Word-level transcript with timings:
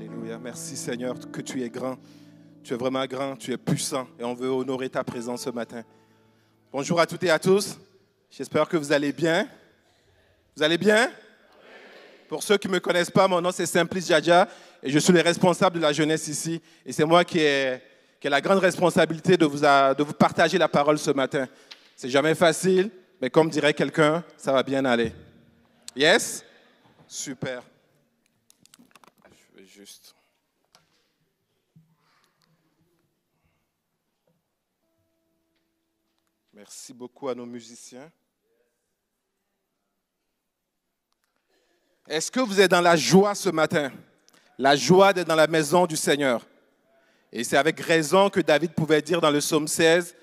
Alléluia. 0.00 0.38
Merci 0.38 0.78
Seigneur 0.78 1.14
que 1.30 1.42
tu 1.42 1.62
es 1.62 1.68
grand. 1.68 1.98
Tu 2.64 2.72
es 2.72 2.76
vraiment 2.76 3.04
grand, 3.04 3.36
tu 3.36 3.52
es 3.52 3.58
puissant 3.58 4.08
et 4.18 4.24
on 4.24 4.32
veut 4.32 4.48
honorer 4.48 4.88
ta 4.88 5.04
présence 5.04 5.42
ce 5.42 5.50
matin. 5.50 5.82
Bonjour 6.72 6.98
à 6.98 7.06
toutes 7.06 7.22
et 7.24 7.28
à 7.28 7.38
tous. 7.38 7.78
J'espère 8.30 8.66
que 8.66 8.78
vous 8.78 8.92
allez 8.92 9.12
bien. 9.12 9.46
Vous 10.56 10.62
allez 10.62 10.78
bien? 10.78 11.12
Pour 12.30 12.42
ceux 12.42 12.56
qui 12.56 12.66
ne 12.66 12.72
me 12.72 12.80
connaissent 12.80 13.10
pas, 13.10 13.28
mon 13.28 13.42
nom 13.42 13.52
c'est 13.52 13.66
Simplice 13.66 14.06
Djadja 14.06 14.48
et 14.82 14.88
je 14.88 14.98
suis 14.98 15.12
le 15.12 15.20
responsable 15.20 15.76
de 15.76 15.82
la 15.82 15.92
jeunesse 15.92 16.28
ici. 16.28 16.62
Et 16.86 16.92
c'est 16.92 17.04
moi 17.04 17.22
qui 17.22 17.40
ai, 17.40 17.82
qui 18.18 18.26
la 18.26 18.40
grande 18.40 18.60
responsabilité 18.60 19.36
de 19.36 19.44
vous, 19.44 19.58
de 19.58 20.02
vous 20.02 20.14
partager 20.14 20.56
la 20.56 20.68
parole 20.68 20.98
ce 20.98 21.10
matin. 21.10 21.46
C'est 21.94 22.08
jamais 22.08 22.34
facile, 22.34 22.90
mais 23.20 23.28
comme 23.28 23.50
dirait 23.50 23.74
quelqu'un, 23.74 24.24
ça 24.38 24.50
va 24.50 24.62
bien 24.62 24.82
aller. 24.86 25.12
Yes? 25.94 26.42
Super. 27.06 27.62
Je 29.30 29.60
vais 29.60 29.66
juste. 29.66 30.14
Merci 36.62 36.92
beaucoup 36.92 37.26
à 37.30 37.34
nos 37.34 37.46
musiciens. 37.46 38.12
Est-ce 42.06 42.30
que 42.30 42.40
vous 42.40 42.60
êtes 42.60 42.70
dans 42.70 42.82
la 42.82 42.96
joie 42.96 43.34
ce 43.34 43.48
matin? 43.48 43.90
La 44.58 44.76
joie 44.76 45.14
d'être 45.14 45.28
dans 45.28 45.34
la 45.34 45.46
maison 45.46 45.86
du 45.86 45.96
Seigneur. 45.96 46.46
Et 47.32 47.44
c'est 47.44 47.56
avec 47.56 47.80
raison 47.80 48.28
que 48.28 48.40
David 48.40 48.74
pouvait 48.74 49.00
dire 49.00 49.22
dans 49.22 49.30
le 49.30 49.38
psaume 49.38 49.66
16, 49.66 50.14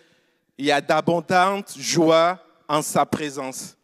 il 0.60 0.66
y 0.66 0.72
a 0.72 0.80
d'abondantes 0.80 1.76
joie 1.76 2.40
en 2.68 2.84
sa 2.84 3.04
présence. 3.04 3.76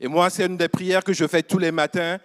Et 0.00 0.08
moi, 0.08 0.30
c'est 0.30 0.46
une 0.46 0.56
des 0.56 0.68
prières 0.68 1.04
que 1.04 1.12
je 1.12 1.28
fais 1.28 1.44
tous 1.44 1.58
les 1.58 1.70
matins, 1.70 2.18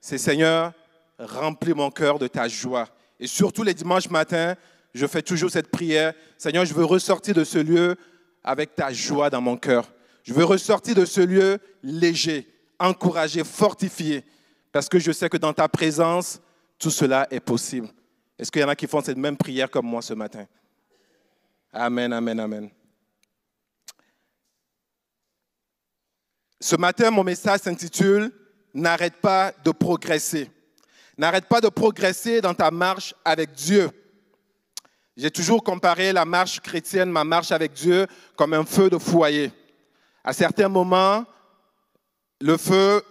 c'est 0.00 0.18
Seigneur, 0.18 0.72
remplis 1.18 1.74
mon 1.74 1.90
cœur 1.90 2.20
de 2.20 2.28
ta 2.28 2.46
joie. 2.46 2.88
Et 3.18 3.26
surtout 3.26 3.64
les 3.64 3.74
dimanches 3.74 4.08
matins, 4.08 4.54
je 4.94 5.06
fais 5.08 5.22
toujours 5.22 5.50
cette 5.50 5.72
prière, 5.72 6.14
Seigneur, 6.38 6.64
je 6.64 6.74
veux 6.74 6.84
ressortir 6.84 7.34
de 7.34 7.42
ce 7.42 7.58
lieu 7.58 7.96
avec 8.44 8.74
ta 8.74 8.92
joie 8.92 9.30
dans 9.30 9.40
mon 9.40 9.56
cœur. 9.56 9.92
Je 10.22 10.32
veux 10.32 10.44
ressortir 10.44 10.94
de 10.94 11.04
ce 11.04 11.20
lieu 11.20 11.58
léger, 11.82 12.48
encouragé, 12.78 13.44
fortifié, 13.44 14.24
parce 14.70 14.88
que 14.88 14.98
je 14.98 15.12
sais 15.12 15.28
que 15.28 15.36
dans 15.36 15.52
ta 15.52 15.68
présence, 15.68 16.40
tout 16.78 16.90
cela 16.90 17.26
est 17.30 17.40
possible. 17.40 17.88
Est-ce 18.38 18.50
qu'il 18.50 18.62
y 18.62 18.64
en 18.64 18.68
a 18.68 18.76
qui 18.76 18.86
font 18.86 19.02
cette 19.02 19.18
même 19.18 19.36
prière 19.36 19.70
comme 19.70 19.86
moi 19.86 20.02
ce 20.02 20.14
matin? 20.14 20.46
Amen, 21.72 22.12
amen, 22.12 22.40
amen. 22.40 22.70
Ce 26.60 26.76
matin, 26.76 27.10
mon 27.10 27.24
message 27.24 27.60
s'intitule 27.60 28.32
N'arrête 28.74 29.16
pas 29.16 29.52
de 29.64 29.70
progresser. 29.70 30.50
N'arrête 31.18 31.44
pas 31.44 31.60
de 31.60 31.68
progresser 31.68 32.40
dans 32.40 32.54
ta 32.54 32.70
marche 32.70 33.14
avec 33.24 33.52
Dieu. 33.52 33.90
J'ai 35.16 35.30
toujours 35.30 35.62
comparé 35.62 36.12
la 36.12 36.24
marche 36.24 36.60
chrétienne, 36.60 37.10
ma 37.10 37.24
marche 37.24 37.52
avec 37.52 37.72
Dieu, 37.72 38.06
comme 38.34 38.54
un 38.54 38.64
feu 38.64 38.88
de 38.88 38.98
foyer. 38.98 39.52
À 40.24 40.32
certains 40.32 40.68
moments, 40.68 41.24
le 42.40 42.56
feu 42.56 43.02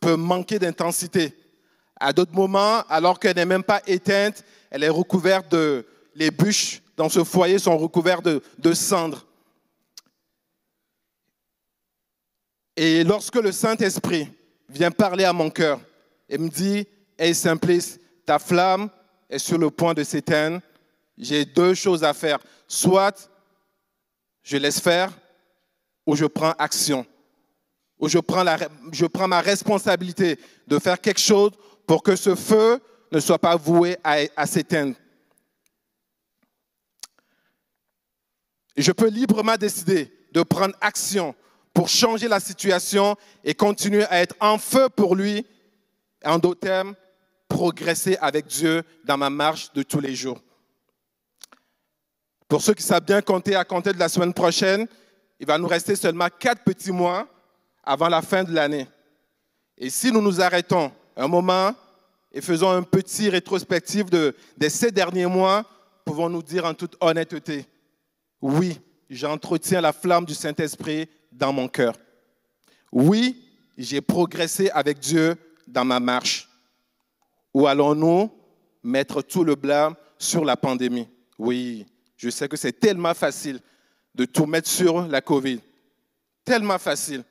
peut 0.00 0.16
manquer 0.16 0.58
d'intensité. 0.58 1.34
À 1.98 2.12
d'autres 2.12 2.34
moments, 2.34 2.82
alors 2.88 3.18
qu'elle 3.18 3.36
n'est 3.36 3.44
même 3.44 3.64
pas 3.64 3.82
éteinte, 3.86 4.44
elle 4.70 4.84
est 4.84 4.88
recouverte 4.88 5.50
de... 5.50 5.86
Les 6.14 6.30
bûches 6.30 6.82
dans 6.96 7.08
ce 7.08 7.22
foyer 7.22 7.58
sont 7.60 7.78
recouvertes 7.78 8.26
de, 8.58 8.72
cendres. 8.72 9.24
Et 12.76 13.04
lorsque 13.04 13.36
le 13.36 13.52
Saint-Esprit 13.52 14.28
vient 14.68 14.90
parler 14.90 15.24
à 15.24 15.32
mon 15.32 15.48
cœur 15.48 15.80
et 16.28 16.38
me 16.38 16.48
dit, 16.48 16.86
Hey 17.16 17.34
Simplice, 17.34 18.00
ta 18.26 18.40
flamme 18.40 18.90
est 19.30 19.38
sur 19.38 19.58
le 19.58 19.70
point 19.70 19.94
de 19.94 20.02
s'éteindre, 20.02 20.60
j'ai 21.18 21.44
deux 21.44 21.74
choses 21.74 22.04
à 22.04 22.14
faire. 22.14 22.38
Soit 22.66 23.30
je 24.42 24.56
laisse 24.56 24.80
faire 24.80 25.12
ou 26.06 26.16
je 26.16 26.24
prends 26.24 26.52
action. 26.52 27.04
Ou 27.98 28.08
je 28.08 28.18
prends, 28.18 28.44
la, 28.44 28.58
je 28.92 29.06
prends 29.06 29.26
ma 29.26 29.40
responsabilité 29.40 30.38
de 30.66 30.78
faire 30.78 31.00
quelque 31.00 31.20
chose 31.20 31.50
pour 31.86 32.02
que 32.02 32.14
ce 32.14 32.34
feu 32.34 32.80
ne 33.10 33.18
soit 33.18 33.38
pas 33.38 33.56
voué 33.56 33.96
à, 34.04 34.18
à 34.36 34.46
s'éteindre. 34.46 34.94
Je 38.76 38.92
peux 38.92 39.08
librement 39.08 39.56
décider 39.56 40.12
de 40.32 40.42
prendre 40.42 40.76
action 40.80 41.34
pour 41.74 41.88
changer 41.88 42.28
la 42.28 42.38
situation 42.38 43.16
et 43.42 43.54
continuer 43.54 44.04
à 44.04 44.22
être 44.22 44.36
en 44.40 44.58
feu 44.58 44.88
pour 44.88 45.16
lui. 45.16 45.44
En 46.24 46.38
d'autres 46.38 46.60
termes, 46.60 46.94
progresser 47.48 48.16
avec 48.20 48.46
Dieu 48.46 48.82
dans 49.04 49.16
ma 49.16 49.30
marche 49.30 49.72
de 49.72 49.82
tous 49.82 50.00
les 50.00 50.14
jours. 50.14 50.40
Pour 52.48 52.62
ceux 52.62 52.72
qui 52.72 52.82
savent 52.82 53.04
bien 53.04 53.20
compter, 53.20 53.54
à 53.54 53.64
compter 53.64 53.92
de 53.92 53.98
la 53.98 54.08
semaine 54.08 54.32
prochaine, 54.32 54.88
il 55.38 55.46
va 55.46 55.58
nous 55.58 55.68
rester 55.68 55.94
seulement 55.94 56.28
quatre 56.38 56.64
petits 56.64 56.90
mois 56.90 57.28
avant 57.84 58.08
la 58.08 58.22
fin 58.22 58.42
de 58.42 58.52
l'année. 58.52 58.88
Et 59.76 59.90
si 59.90 60.10
nous 60.10 60.22
nous 60.22 60.40
arrêtons 60.40 60.90
un 61.14 61.28
moment 61.28 61.74
et 62.32 62.40
faisons 62.40 62.70
un 62.70 62.82
petit 62.82 63.28
rétrospectif 63.28 64.06
de, 64.06 64.34
de 64.56 64.68
ces 64.68 64.90
derniers 64.90 65.26
mois, 65.26 65.64
pouvons-nous 66.04 66.42
dire 66.42 66.64
en 66.64 66.74
toute 66.74 66.96
honnêteté, 67.00 67.66
oui, 68.40 68.80
j'entretiens 69.10 69.80
la 69.80 69.92
flamme 69.92 70.24
du 70.24 70.34
Saint-Esprit 70.34 71.08
dans 71.30 71.52
mon 71.52 71.68
cœur. 71.68 71.94
Oui, 72.90 73.44
j'ai 73.76 74.00
progressé 74.00 74.70
avec 74.70 74.98
Dieu 74.98 75.36
dans 75.66 75.84
ma 75.84 76.00
marche. 76.00 76.48
Ou 77.52 77.66
allons-nous 77.66 78.30
mettre 78.82 79.22
tout 79.22 79.44
le 79.44 79.54
blâme 79.54 79.94
sur 80.18 80.44
la 80.44 80.56
pandémie? 80.56 81.08
Oui, 81.38 81.86
je 82.18 82.30
sais 82.30 82.48
que 82.48 82.56
c'est 82.56 82.78
tellement 82.78 83.14
facile 83.14 83.60
de 84.14 84.24
tout 84.24 84.44
mettre 84.44 84.68
sur 84.68 85.06
la 85.06 85.20
COVID. 85.20 85.60
Tellement 86.44 86.78
facile. 86.78 87.24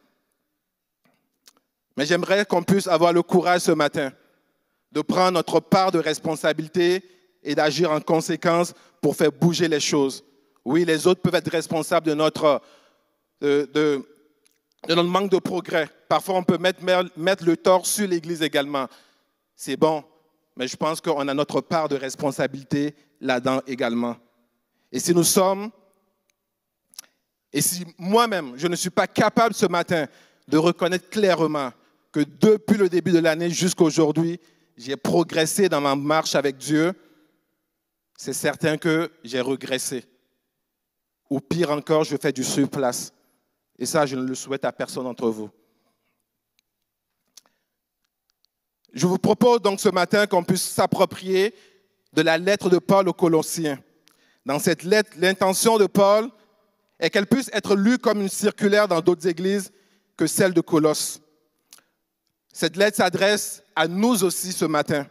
Mais 1.95 2.05
j'aimerais 2.05 2.45
qu'on 2.45 2.63
puisse 2.63 2.87
avoir 2.87 3.11
le 3.11 3.21
courage 3.21 3.61
ce 3.61 3.71
matin 3.71 4.11
de 4.91 5.01
prendre 5.01 5.31
notre 5.31 5.59
part 5.59 5.91
de 5.91 5.99
responsabilité 5.99 7.03
et 7.43 7.53
d'agir 7.53 7.91
en 7.91 7.99
conséquence 7.99 8.73
pour 9.01 9.15
faire 9.15 9.31
bouger 9.31 9.67
les 9.67 9.81
choses. 9.81 10.23
Oui, 10.63 10.85
les 10.85 11.05
autres 11.05 11.21
peuvent 11.21 11.35
être 11.35 11.51
responsables 11.51 12.07
de 12.07 12.13
notre, 12.13 12.61
de, 13.41 14.05
notre 14.87 15.03
manque 15.03 15.31
de 15.31 15.39
progrès. 15.39 15.89
Parfois, 16.07 16.35
on 16.35 16.43
peut 16.43 16.57
mettre, 16.57 16.81
mettre 17.17 17.43
le 17.43 17.57
tort 17.57 17.85
sur 17.85 18.07
l'Église 18.07 18.41
également. 18.41 18.87
C'est 19.55 19.75
bon, 19.75 20.03
mais 20.55 20.67
je 20.67 20.77
pense 20.77 21.01
qu'on 21.01 21.27
a 21.27 21.33
notre 21.33 21.59
part 21.59 21.89
de 21.89 21.95
responsabilité 21.95 22.95
là-dedans 23.19 23.61
également. 23.67 24.15
Et 24.91 24.99
si 24.99 25.13
nous 25.13 25.23
sommes, 25.23 25.71
et 27.51 27.61
si 27.61 27.85
moi-même, 27.97 28.57
je 28.57 28.67
ne 28.67 28.75
suis 28.75 28.89
pas 28.89 29.07
capable 29.07 29.53
ce 29.53 29.65
matin 29.65 30.07
de 30.47 30.57
reconnaître 30.57 31.09
clairement 31.09 31.71
que 32.11 32.21
depuis 32.21 32.77
le 32.77 32.89
début 32.89 33.11
de 33.11 33.19
l'année 33.19 33.49
jusqu'à 33.49 33.83
aujourd'hui, 33.83 34.39
j'ai 34.77 34.95
progressé 34.95 35.69
dans 35.69 35.81
ma 35.81 35.95
marche 35.95 36.35
avec 36.35 36.57
Dieu, 36.57 36.93
c'est 38.17 38.33
certain 38.33 38.77
que 38.77 39.11
j'ai 39.23 39.41
regressé. 39.41 40.05
Ou 41.29 41.39
pire 41.39 41.71
encore, 41.71 42.03
je 42.03 42.15
fais 42.15 42.31
du 42.31 42.43
surplace. 42.43 43.13
Et 43.77 43.85
ça, 43.85 44.05
je 44.05 44.15
ne 44.15 44.23
le 44.23 44.35
souhaite 44.35 44.65
à 44.65 44.71
personne 44.71 45.03
d'entre 45.03 45.29
vous. 45.29 45.49
Je 48.93 49.05
vous 49.05 49.19
propose 49.19 49.61
donc 49.61 49.79
ce 49.79 49.89
matin 49.89 50.25
qu'on 50.25 50.43
puisse 50.43 50.63
s'approprier 50.63 51.53
de 52.13 52.21
la 52.21 52.37
lettre 52.37 52.69
de 52.69 52.79
Paul 52.79 53.09
aux 53.09 53.13
Colossiens. 53.13 53.79
Dans 54.47 54.59
cette 54.59 54.84
lettre, 54.84 55.12
l'intention 55.18 55.78
de 55.78 55.88
Paul 55.88 56.30
est 57.02 57.09
qu'elle 57.09 57.28
puisse 57.28 57.50
être 57.52 57.75
lue 57.75 57.97
comme 57.97 58.22
une 58.22 58.30
circulaire 58.30 58.88
dans 58.88 59.02
d'autres 59.02 59.28
églises 59.28 59.74
que 60.16 60.25
celle 60.25 60.53
de 60.53 60.62
Colosse. 60.62 61.19
Cette 62.53 62.78
lettre 62.78 62.96
s'adresse 62.96 63.62
à 63.75 63.90
nous 63.90 64.24
aussi 64.24 64.53
ce 64.53 64.63
matin. 64.63 65.06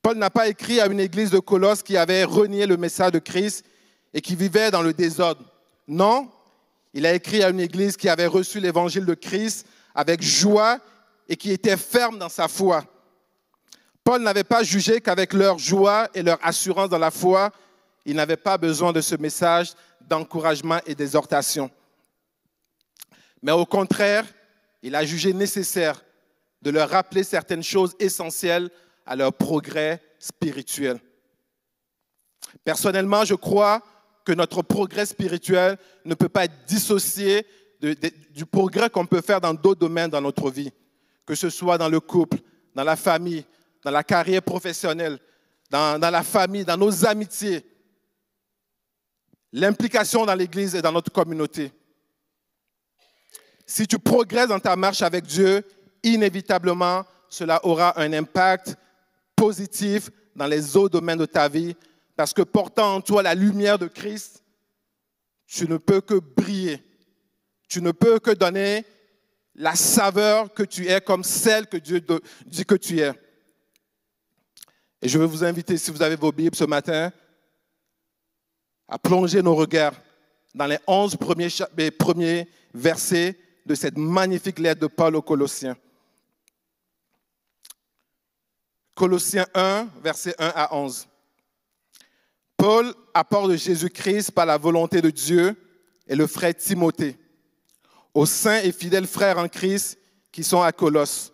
Paul 0.00 0.16
n'a 0.16 0.30
pas 0.30 0.48
écrit 0.48 0.80
à 0.80 0.86
une 0.86 0.98
église 0.98 1.28
de 1.30 1.40
Colosse 1.40 1.82
qui 1.82 1.98
avait 1.98 2.24
renié 2.24 2.64
le 2.64 2.78
message 2.78 3.12
de 3.12 3.18
Christ 3.18 3.66
et 4.14 4.22
qui 4.22 4.34
vivait 4.34 4.70
dans 4.70 4.80
le 4.80 4.94
désordre. 4.94 5.44
Non, 5.86 6.30
il 6.94 7.04
a 7.04 7.12
écrit 7.12 7.42
à 7.42 7.50
une 7.50 7.60
église 7.60 7.98
qui 7.98 8.08
avait 8.08 8.26
reçu 8.26 8.60
l'évangile 8.60 9.04
de 9.04 9.14
Christ 9.14 9.66
avec 9.94 10.22
joie 10.22 10.78
et 11.28 11.36
qui 11.36 11.50
était 11.50 11.76
ferme 11.76 12.18
dans 12.18 12.30
sa 12.30 12.48
foi. 12.48 12.82
Paul 14.02 14.22
n'avait 14.22 14.42
pas 14.42 14.62
jugé 14.62 15.02
qu'avec 15.02 15.34
leur 15.34 15.58
joie 15.58 16.08
et 16.14 16.22
leur 16.22 16.38
assurance 16.42 16.88
dans 16.88 16.98
la 16.98 17.10
foi, 17.10 17.52
ils 18.04 18.16
n'avaient 18.16 18.36
pas 18.36 18.58
besoin 18.58 18.92
de 18.92 19.00
ce 19.00 19.14
message 19.16 19.72
d'encouragement 20.00 20.80
et 20.86 20.94
d'exhortation. 20.94 21.70
Mais 23.42 23.52
au 23.52 23.66
contraire, 23.66 24.24
il 24.82 24.94
a 24.94 25.04
jugé 25.04 25.32
nécessaire 25.32 26.02
de 26.60 26.70
leur 26.70 26.90
rappeler 26.90 27.24
certaines 27.24 27.62
choses 27.62 27.94
essentielles 27.98 28.70
à 29.04 29.16
leur 29.16 29.32
progrès 29.32 30.00
spirituel. 30.18 31.00
Personnellement, 32.64 33.24
je 33.24 33.34
crois 33.34 33.82
que 34.24 34.32
notre 34.32 34.62
progrès 34.62 35.06
spirituel 35.06 35.76
ne 36.04 36.14
peut 36.14 36.28
pas 36.28 36.44
être 36.44 36.64
dissocié 36.66 37.46
du 38.30 38.46
progrès 38.46 38.90
qu'on 38.90 39.06
peut 39.06 39.20
faire 39.20 39.40
dans 39.40 39.54
d'autres 39.54 39.80
domaines 39.80 40.10
dans 40.10 40.20
notre 40.20 40.50
vie, 40.50 40.70
que 41.26 41.34
ce 41.34 41.50
soit 41.50 41.78
dans 41.78 41.88
le 41.88 41.98
couple, 41.98 42.38
dans 42.74 42.84
la 42.84 42.94
famille, 42.94 43.44
dans 43.82 43.90
la 43.90 44.04
carrière 44.04 44.42
professionnelle, 44.42 45.18
dans 45.70 45.98
la 45.98 46.22
famille, 46.22 46.64
dans 46.64 46.76
nos 46.76 47.04
amitiés, 47.04 47.64
l'implication 49.52 50.24
dans 50.24 50.34
l'Église 50.34 50.74
et 50.74 50.82
dans 50.82 50.92
notre 50.92 51.12
communauté. 51.12 51.70
Si 53.66 53.86
tu 53.86 53.98
progresses 53.98 54.48
dans 54.48 54.60
ta 54.60 54.76
marche 54.76 55.02
avec 55.02 55.24
Dieu, 55.24 55.64
inévitablement, 56.02 57.04
cela 57.28 57.64
aura 57.64 57.98
un 58.00 58.12
impact 58.12 58.76
positif 59.36 60.10
dans 60.34 60.46
les 60.46 60.76
autres 60.76 60.98
domaines 60.98 61.18
de 61.18 61.26
ta 61.26 61.48
vie, 61.48 61.76
parce 62.16 62.32
que 62.32 62.42
portant 62.42 62.96
en 62.96 63.00
toi 63.00 63.22
la 63.22 63.34
lumière 63.34 63.78
de 63.78 63.86
Christ, 63.86 64.42
tu 65.46 65.68
ne 65.68 65.76
peux 65.76 66.00
que 66.00 66.14
briller. 66.14 66.82
Tu 67.68 67.82
ne 67.82 67.92
peux 67.92 68.18
que 68.18 68.30
donner 68.30 68.84
la 69.54 69.74
saveur 69.74 70.52
que 70.52 70.62
tu 70.62 70.88
es 70.88 71.00
comme 71.00 71.24
celle 71.24 71.66
que 71.66 71.76
Dieu 71.76 72.02
dit 72.46 72.64
que 72.64 72.74
tu 72.74 73.00
es. 73.00 73.12
Et 75.00 75.08
je 75.08 75.18
veux 75.18 75.26
vous 75.26 75.44
inviter, 75.44 75.76
si 75.76 75.90
vous 75.90 76.02
avez 76.02 76.16
vos 76.16 76.32
Bibles 76.32 76.56
ce 76.56 76.64
matin, 76.64 77.12
à 78.92 78.98
plonger 78.98 79.40
nos 79.40 79.54
regards 79.54 79.94
dans 80.54 80.66
les 80.66 80.76
onze 80.86 81.16
premiers, 81.16 82.46
versets 82.74 83.38
de 83.64 83.74
cette 83.74 83.96
magnifique 83.96 84.58
lettre 84.58 84.82
de 84.82 84.86
Paul 84.86 85.16
aux 85.16 85.22
Colossiens. 85.22 85.78
Colossiens 88.94 89.46
1, 89.54 89.88
versets 90.04 90.34
1 90.38 90.52
à 90.54 90.74
11. 90.76 91.08
Paul, 92.58 92.92
apporte 93.14 93.52
de 93.52 93.56
Jésus-Christ 93.56 94.32
par 94.32 94.44
la 94.44 94.58
volonté 94.58 95.00
de 95.00 95.08
Dieu, 95.08 95.56
et 96.06 96.14
le 96.14 96.26
frère 96.26 96.54
Timothée, 96.54 97.16
aux 98.12 98.26
saints 98.26 98.60
et 98.60 98.72
fidèles 98.72 99.06
frères 99.06 99.38
en 99.38 99.48
Christ 99.48 99.98
qui 100.30 100.44
sont 100.44 100.60
à 100.60 100.70
Colosse. 100.70 101.32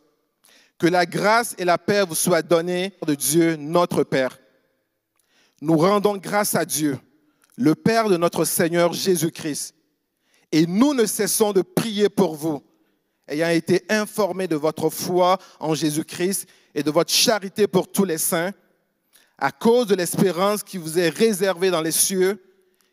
Que 0.78 0.86
la 0.86 1.04
grâce 1.04 1.56
et 1.58 1.64
la 1.64 1.76
paix 1.76 2.04
vous 2.04 2.14
soient 2.14 2.40
données 2.40 2.92
de 3.04 3.16
Dieu, 3.16 3.56
notre 3.56 4.04
Père. 4.04 4.38
Nous 5.60 5.76
rendons 5.76 6.16
grâce 6.18 6.54
à 6.54 6.64
Dieu, 6.64 6.96
le 7.58 7.74
Père 7.74 8.08
de 8.08 8.16
notre 8.16 8.44
Seigneur 8.44 8.92
Jésus-Christ. 8.92 9.74
Et 10.52 10.64
nous 10.64 10.94
ne 10.94 11.04
cessons 11.04 11.52
de 11.52 11.60
prier 11.60 12.08
pour 12.08 12.36
vous, 12.36 12.62
ayant 13.26 13.50
été 13.50 13.84
informés 13.88 14.46
de 14.46 14.54
votre 14.54 14.88
foi 14.90 15.38
en 15.58 15.74
Jésus-Christ 15.74 16.46
et 16.74 16.84
de 16.84 16.90
votre 16.90 17.12
charité 17.12 17.66
pour 17.66 17.90
tous 17.90 18.04
les 18.04 18.16
saints, 18.16 18.52
à 19.36 19.50
cause 19.50 19.88
de 19.88 19.96
l'espérance 19.96 20.62
qui 20.62 20.78
vous 20.78 20.98
est 20.98 21.08
réservée 21.08 21.70
dans 21.70 21.82
les 21.82 21.90
cieux, 21.90 22.42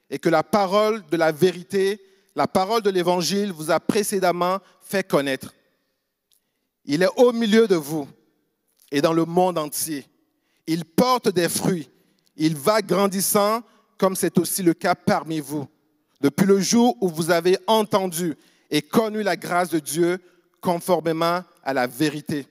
et 0.09 0.17
que 0.17 0.29
la 0.29 0.43
parole 0.43 1.05
de 1.11 1.17
la 1.17 1.31
vérité, 1.31 2.01
la 2.35 2.47
parole 2.47 2.81
de 2.81 2.89
l'Évangile 2.89 3.51
vous 3.51 3.69
a 3.69 3.79
précédemment 3.79 4.59
fait 4.81 5.07
connaître. 5.07 5.53
Il 6.85 7.03
est 7.03 7.17
au 7.17 7.31
milieu 7.31 7.67
de 7.67 7.75
vous 7.75 8.07
et 8.91 9.01
dans 9.01 9.13
le 9.13 9.25
monde 9.25 9.57
entier. 9.57 10.05
Il 10.67 10.85
porte 10.85 11.29
des 11.29 11.49
fruits. 11.49 11.89
Il 12.35 12.55
va 12.55 12.81
grandissant 12.81 13.63
comme 13.97 14.15
c'est 14.15 14.37
aussi 14.37 14.63
le 14.63 14.73
cas 14.73 14.95
parmi 14.95 15.39
vous. 15.39 15.67
Depuis 16.21 16.45
le 16.45 16.59
jour 16.59 16.97
où 17.01 17.09
vous 17.09 17.31
avez 17.31 17.57
entendu 17.67 18.35
et 18.69 18.81
connu 18.81 19.23
la 19.23 19.35
grâce 19.35 19.69
de 19.69 19.79
Dieu 19.79 20.19
conformément 20.61 21.43
à 21.63 21.73
la 21.73 21.87
vérité. 21.87 22.47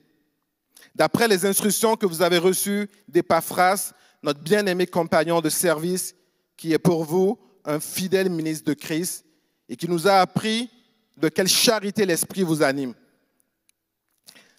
D'après 0.93 1.27
les 1.27 1.45
instructions 1.45 1.97
que 1.97 2.05
vous 2.05 2.21
avez 2.21 2.37
reçues 2.37 2.89
d'Epaphras, 3.07 3.91
notre 4.23 4.39
bien-aimé 4.39 4.87
compagnon 4.87 5.41
de 5.41 5.49
service, 5.49 6.15
qui 6.55 6.73
est 6.73 6.79
pour 6.79 7.03
vous 7.03 7.37
un 7.65 7.79
fidèle 7.79 8.29
ministre 8.29 8.65
de 8.65 8.73
Christ 8.73 9.25
et 9.67 9.75
qui 9.75 9.89
nous 9.89 10.07
a 10.07 10.13
appris 10.13 10.69
de 11.17 11.27
quelle 11.27 11.47
charité 11.47 12.05
l'Esprit 12.05 12.43
vous 12.43 12.63
anime. 12.63 12.93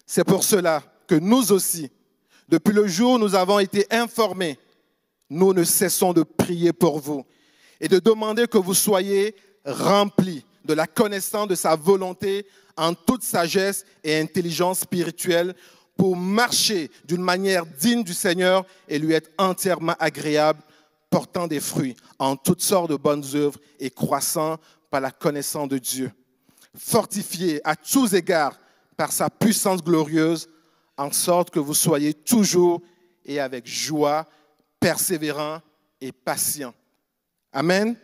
C'est 0.05 0.23
pour 0.23 0.43
cela 0.43 0.83
que 1.07 1.15
nous 1.15 1.51
aussi, 1.51 1.89
depuis 2.47 2.73
le 2.73 2.87
jour 2.87 3.13
où 3.13 3.17
nous 3.17 3.35
avons 3.35 3.59
été 3.59 3.85
informés, 3.89 4.59
nous 5.29 5.53
ne 5.53 5.63
cessons 5.63 6.13
de 6.13 6.23
prier 6.23 6.73
pour 6.73 6.99
vous 6.99 7.25
et 7.79 7.87
de 7.87 7.99
demander 7.99 8.47
que 8.47 8.57
vous 8.57 8.73
soyez 8.73 9.35
remplis 9.65 10.45
de 10.65 10.73
la 10.73 10.87
connaissance 10.87 11.47
de 11.47 11.55
sa 11.55 11.75
volonté 11.75 12.45
en 12.75 12.93
toute 12.93 13.23
sagesse 13.23 13.85
et 14.03 14.19
intelligence 14.19 14.81
spirituelle 14.81 15.55
pour 15.95 16.15
marcher 16.15 16.91
d'une 17.05 17.21
manière 17.21 17.65
digne 17.65 18.03
du 18.03 18.13
Seigneur 18.13 18.65
et 18.87 18.99
lui 18.99 19.13
être 19.13 19.31
entièrement 19.37 19.95
agréable, 19.99 20.61
portant 21.09 21.47
des 21.47 21.59
fruits 21.59 21.95
en 22.19 22.35
toutes 22.35 22.61
sortes 22.61 22.91
de 22.91 22.95
bonnes 22.95 23.23
œuvres 23.33 23.59
et 23.79 23.89
croissant 23.89 24.57
par 24.89 25.01
la 25.01 25.11
connaissance 25.11 25.69
de 25.69 25.77
Dieu. 25.77 26.11
Fortifié 26.77 27.61
à 27.67 27.75
tous 27.75 28.13
égards 28.13 28.59
par 28.95 29.11
sa 29.11 29.29
puissance 29.29 29.83
glorieuse, 29.83 30.47
en 30.97 31.11
sorte 31.11 31.49
que 31.49 31.59
vous 31.59 31.73
soyez 31.73 32.13
toujours 32.13 32.81
et 33.25 33.39
avec 33.39 33.67
joie, 33.67 34.27
persévérants 34.79 35.61
et 35.99 36.11
patients. 36.11 36.73
Amen. 37.51 37.95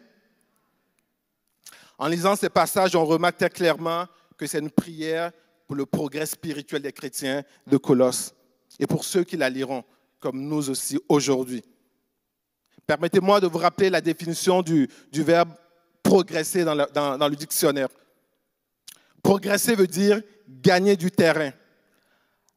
En 1.98 2.08
lisant 2.08 2.36
ces 2.36 2.50
passages, 2.50 2.96
on 2.96 3.06
remarque 3.06 3.38
très 3.38 3.50
clairement 3.50 4.06
que 4.38 4.48
c'est 4.48 4.60
une 4.60 4.72
prière 4.72 5.31
pour 5.68 5.75
le 5.75 5.86
progrès 5.86 6.25
spirituel 6.25 6.81
des 6.81 6.92
chrétiens 6.92 7.44
de 7.68 7.78
Colosse 7.78 8.34
et 8.80 8.88
pour 8.88 9.04
ceux 9.06 9.24
qui 9.24 9.38
la 9.38 9.50
liront, 9.50 9.84
comme 10.20 10.42
nous 10.42 10.70
aussi 10.70 11.00
aujourd'hui. 11.08 11.64
Permettez-moi 12.86 13.40
de 13.40 13.48
vous 13.48 13.60
rappeler 13.60 13.90
la 13.90 14.02
définition 14.02 14.62
du, 14.62 14.90
verbe 15.14 15.54
progresser 16.02 16.66
dans 16.66 16.75
le 16.75 17.36
dictionnaire. 17.36 17.88
Progresser 19.22 19.75
veut 19.75 19.88
dire 19.88 20.22
gagner 20.48 20.98
du 20.98 21.10
terrain, 21.10 21.52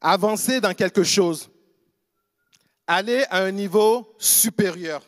avancer 0.00 0.60
dans 0.60 0.74
quelque 0.74 1.04
chose, 1.04 1.48
aller 2.86 3.24
à 3.30 3.42
un 3.42 3.50
niveau 3.50 4.14
supérieur. 4.18 5.02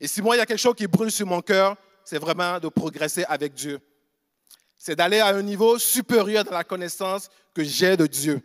Et 0.00 0.06
si 0.06 0.22
moi, 0.22 0.36
il 0.36 0.38
y 0.38 0.42
a 0.42 0.46
quelque 0.46 0.58
chose 0.58 0.76
qui 0.76 0.86
brûle 0.86 1.10
sur 1.10 1.26
mon 1.26 1.40
cœur, 1.40 1.76
c'est 2.04 2.18
vraiment 2.18 2.60
de 2.60 2.68
progresser 2.68 3.24
avec 3.24 3.54
Dieu 3.54 3.80
c'est 4.78 4.94
d'aller 4.94 5.18
à 5.18 5.28
un 5.28 5.42
niveau 5.42 5.78
supérieur 5.78 6.44
dans 6.44 6.52
la 6.52 6.64
connaissance 6.64 7.28
que 7.52 7.64
j'ai 7.64 7.96
de 7.96 8.06
Dieu. 8.06 8.40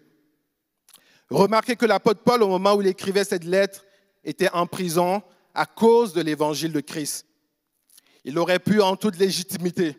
Remarquez 1.30 1.76
que 1.76 1.86
l'apôtre 1.86 2.22
Paul, 2.24 2.42
au 2.42 2.48
moment 2.48 2.74
où 2.74 2.82
il 2.82 2.88
écrivait 2.88 3.24
cette 3.24 3.46
lettre, 3.46 3.86
était 4.24 4.50
en 4.50 4.66
prison 4.66 5.22
à 5.54 5.66
cause 5.66 6.14
de 6.14 6.22
l'évangile 6.22 6.74
de 6.74 6.80
Christ. 6.80 7.28
Il 8.26 8.38
aurait 8.40 8.60
pu, 8.60 8.82
en 8.82 8.96
toute 8.96 9.18
légitimité, 9.18 9.96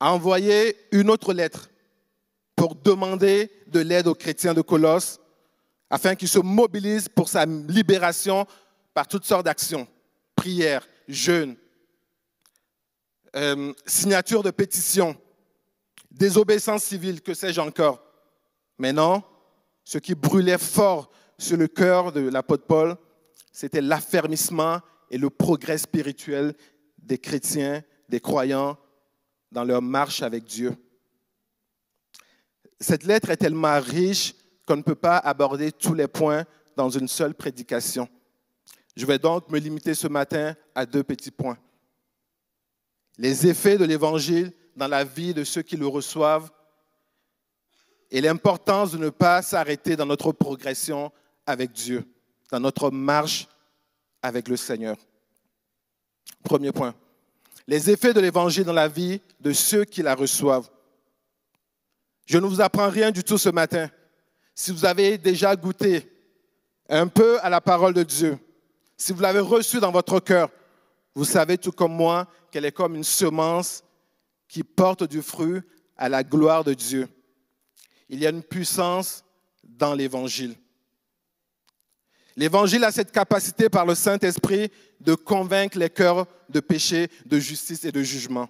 envoyer 0.00 0.76
une 0.90 1.10
autre 1.10 1.32
lettre 1.32 1.70
pour 2.56 2.74
demander 2.74 3.50
de 3.68 3.80
l'aide 3.80 4.08
aux 4.08 4.14
chrétiens 4.14 4.54
de 4.54 4.62
Colosse, 4.62 5.20
afin 5.94 6.16
qu'ils 6.16 6.26
se 6.26 6.40
mobilisent 6.40 7.08
pour 7.08 7.28
sa 7.28 7.46
libération 7.46 8.48
par 8.92 9.06
toutes 9.06 9.24
sortes 9.24 9.44
d'actions, 9.44 9.86
prières, 10.34 10.88
jeûnes, 11.06 11.54
euh, 13.36 13.72
signature 13.86 14.42
de 14.42 14.50
pétition, 14.50 15.16
désobéissance 16.10 16.82
civile, 16.82 17.20
que 17.20 17.32
sais-je 17.32 17.60
encore. 17.60 18.02
Mais 18.76 18.92
non, 18.92 19.22
ce 19.84 19.98
qui 19.98 20.16
brûlait 20.16 20.58
fort 20.58 21.12
sur 21.38 21.56
le 21.56 21.68
cœur 21.68 22.10
de 22.10 22.28
l'apôtre 22.28 22.66
Paul, 22.66 22.96
c'était 23.52 23.80
l'affermissement 23.80 24.80
et 25.12 25.18
le 25.18 25.30
progrès 25.30 25.78
spirituel 25.78 26.56
des 26.98 27.18
chrétiens, 27.18 27.84
des 28.08 28.18
croyants 28.18 28.76
dans 29.52 29.62
leur 29.62 29.80
marche 29.80 30.22
avec 30.22 30.42
Dieu. 30.42 30.74
Cette 32.80 33.04
lettre 33.04 33.30
est 33.30 33.36
tellement 33.36 33.78
riche 33.78 34.34
qu'on 34.66 34.76
ne 34.76 34.82
peut 34.82 34.94
pas 34.94 35.18
aborder 35.18 35.72
tous 35.72 35.94
les 35.94 36.08
points 36.08 36.44
dans 36.76 36.90
une 36.90 37.08
seule 37.08 37.34
prédication. 37.34 38.08
Je 38.96 39.06
vais 39.06 39.18
donc 39.18 39.50
me 39.50 39.58
limiter 39.58 39.94
ce 39.94 40.08
matin 40.08 40.54
à 40.74 40.86
deux 40.86 41.02
petits 41.02 41.30
points 41.30 41.58
les 43.18 43.46
effets 43.46 43.78
de 43.78 43.84
l'Évangile 43.84 44.52
dans 44.76 44.88
la 44.88 45.04
vie 45.04 45.34
de 45.34 45.44
ceux 45.44 45.62
qui 45.62 45.76
le 45.76 45.86
reçoivent 45.86 46.50
et 48.10 48.20
l'importance 48.20 48.92
de 48.92 48.98
ne 48.98 49.10
pas 49.10 49.42
s'arrêter 49.42 49.96
dans 49.96 50.06
notre 50.06 50.32
progression 50.32 51.12
avec 51.46 51.72
Dieu, 51.72 52.04
dans 52.50 52.60
notre 52.60 52.90
marche 52.90 53.48
avec 54.22 54.48
le 54.48 54.56
Seigneur. 54.56 54.96
Premier 56.42 56.72
point. 56.72 56.94
Les 57.66 57.90
effets 57.90 58.12
de 58.12 58.20
l'Évangile 58.20 58.64
dans 58.64 58.72
la 58.72 58.88
vie 58.88 59.20
de 59.40 59.52
ceux 59.52 59.84
qui 59.84 60.02
la 60.02 60.14
reçoivent. 60.14 60.68
Je 62.26 62.38
ne 62.38 62.46
vous 62.46 62.60
apprends 62.60 62.88
rien 62.88 63.10
du 63.10 63.24
tout 63.24 63.38
ce 63.38 63.48
matin. 63.48 63.88
Si 64.54 64.70
vous 64.70 64.84
avez 64.84 65.18
déjà 65.18 65.56
goûté 65.56 66.10
un 66.88 67.08
peu 67.08 67.38
à 67.42 67.50
la 67.50 67.60
parole 67.60 67.94
de 67.94 68.02
Dieu, 68.02 68.38
si 68.96 69.12
vous 69.12 69.20
l'avez 69.20 69.40
reçue 69.40 69.80
dans 69.80 69.90
votre 69.90 70.20
cœur, 70.20 70.50
vous 71.14 71.24
savez 71.24 71.58
tout 71.58 71.72
comme 71.72 71.94
moi 71.94 72.28
qu'elle 72.50 72.64
est 72.64 72.72
comme 72.72 72.94
une 72.94 73.04
semence 73.04 73.82
qui 74.48 74.62
porte 74.62 75.04
du 75.04 75.22
fruit 75.22 75.60
à 75.96 76.08
la 76.08 76.22
gloire 76.22 76.64
de 76.64 76.74
Dieu. 76.74 77.08
Il 78.08 78.20
y 78.20 78.26
a 78.26 78.30
une 78.30 78.42
puissance 78.42 79.24
dans 79.62 79.94
l'Évangile. 79.94 80.54
L'Évangile 82.36 82.84
a 82.84 82.92
cette 82.92 83.12
capacité 83.12 83.68
par 83.68 83.86
le 83.86 83.94
Saint-Esprit 83.94 84.70
de 85.00 85.14
convaincre 85.14 85.78
les 85.78 85.90
cœurs 85.90 86.26
de 86.48 86.60
péché, 86.60 87.08
de 87.26 87.38
justice 87.38 87.84
et 87.84 87.92
de 87.92 88.02
jugement. 88.02 88.48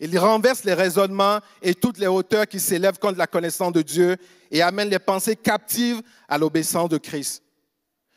Il 0.00 0.18
renverse 0.18 0.64
les 0.64 0.72
raisonnements 0.72 1.40
et 1.60 1.74
toutes 1.74 1.98
les 1.98 2.06
hauteurs 2.06 2.46
qui 2.46 2.58
s'élèvent 2.58 2.98
contre 2.98 3.18
la 3.18 3.26
connaissance 3.26 3.72
de 3.74 3.82
Dieu 3.82 4.16
et 4.50 4.62
amène 4.62 4.88
les 4.88 4.98
pensées 4.98 5.36
captives 5.36 6.00
à 6.26 6.38
l'obéissance 6.38 6.88
de 6.88 6.96
Christ. 6.96 7.42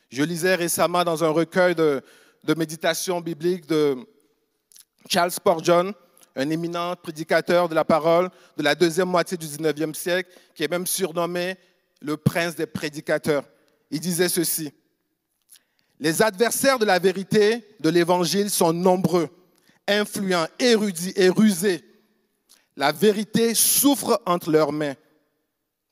Je 0.08 0.22
lisais 0.22 0.54
récemment 0.54 1.04
dans 1.04 1.22
un 1.22 1.28
recueil 1.28 1.74
de, 1.74 2.02
de 2.44 2.54
méditation 2.54 3.20
biblique 3.20 3.66
de 3.66 3.96
Charles 5.10 5.30
Spurgeon, 5.30 5.92
un 6.34 6.50
éminent 6.50 6.96
prédicateur 6.96 7.68
de 7.68 7.74
la 7.74 7.84
parole 7.84 8.30
de 8.56 8.62
la 8.62 8.74
deuxième 8.74 9.08
moitié 9.08 9.36
du 9.36 9.46
19e 9.46 9.92
siècle, 9.92 10.30
qui 10.54 10.64
est 10.64 10.70
même 10.70 10.86
surnommé 10.86 11.56
le 12.00 12.16
prince 12.16 12.56
des 12.56 12.66
prédicateurs. 12.66 13.44
Il 13.90 14.00
disait 14.00 14.30
ceci, 14.30 14.72
Les 16.00 16.22
adversaires 16.22 16.78
de 16.78 16.86
la 16.86 16.98
vérité 16.98 17.76
de 17.80 17.90
l'Évangile 17.90 18.48
sont 18.48 18.72
nombreux 18.72 19.28
influents, 19.88 20.46
érudits 20.58 21.12
et 21.16 21.28
rusés. 21.28 21.84
La 22.76 22.92
vérité 22.92 23.54
souffre 23.54 24.20
entre 24.26 24.50
leurs 24.50 24.72
mains. 24.72 24.94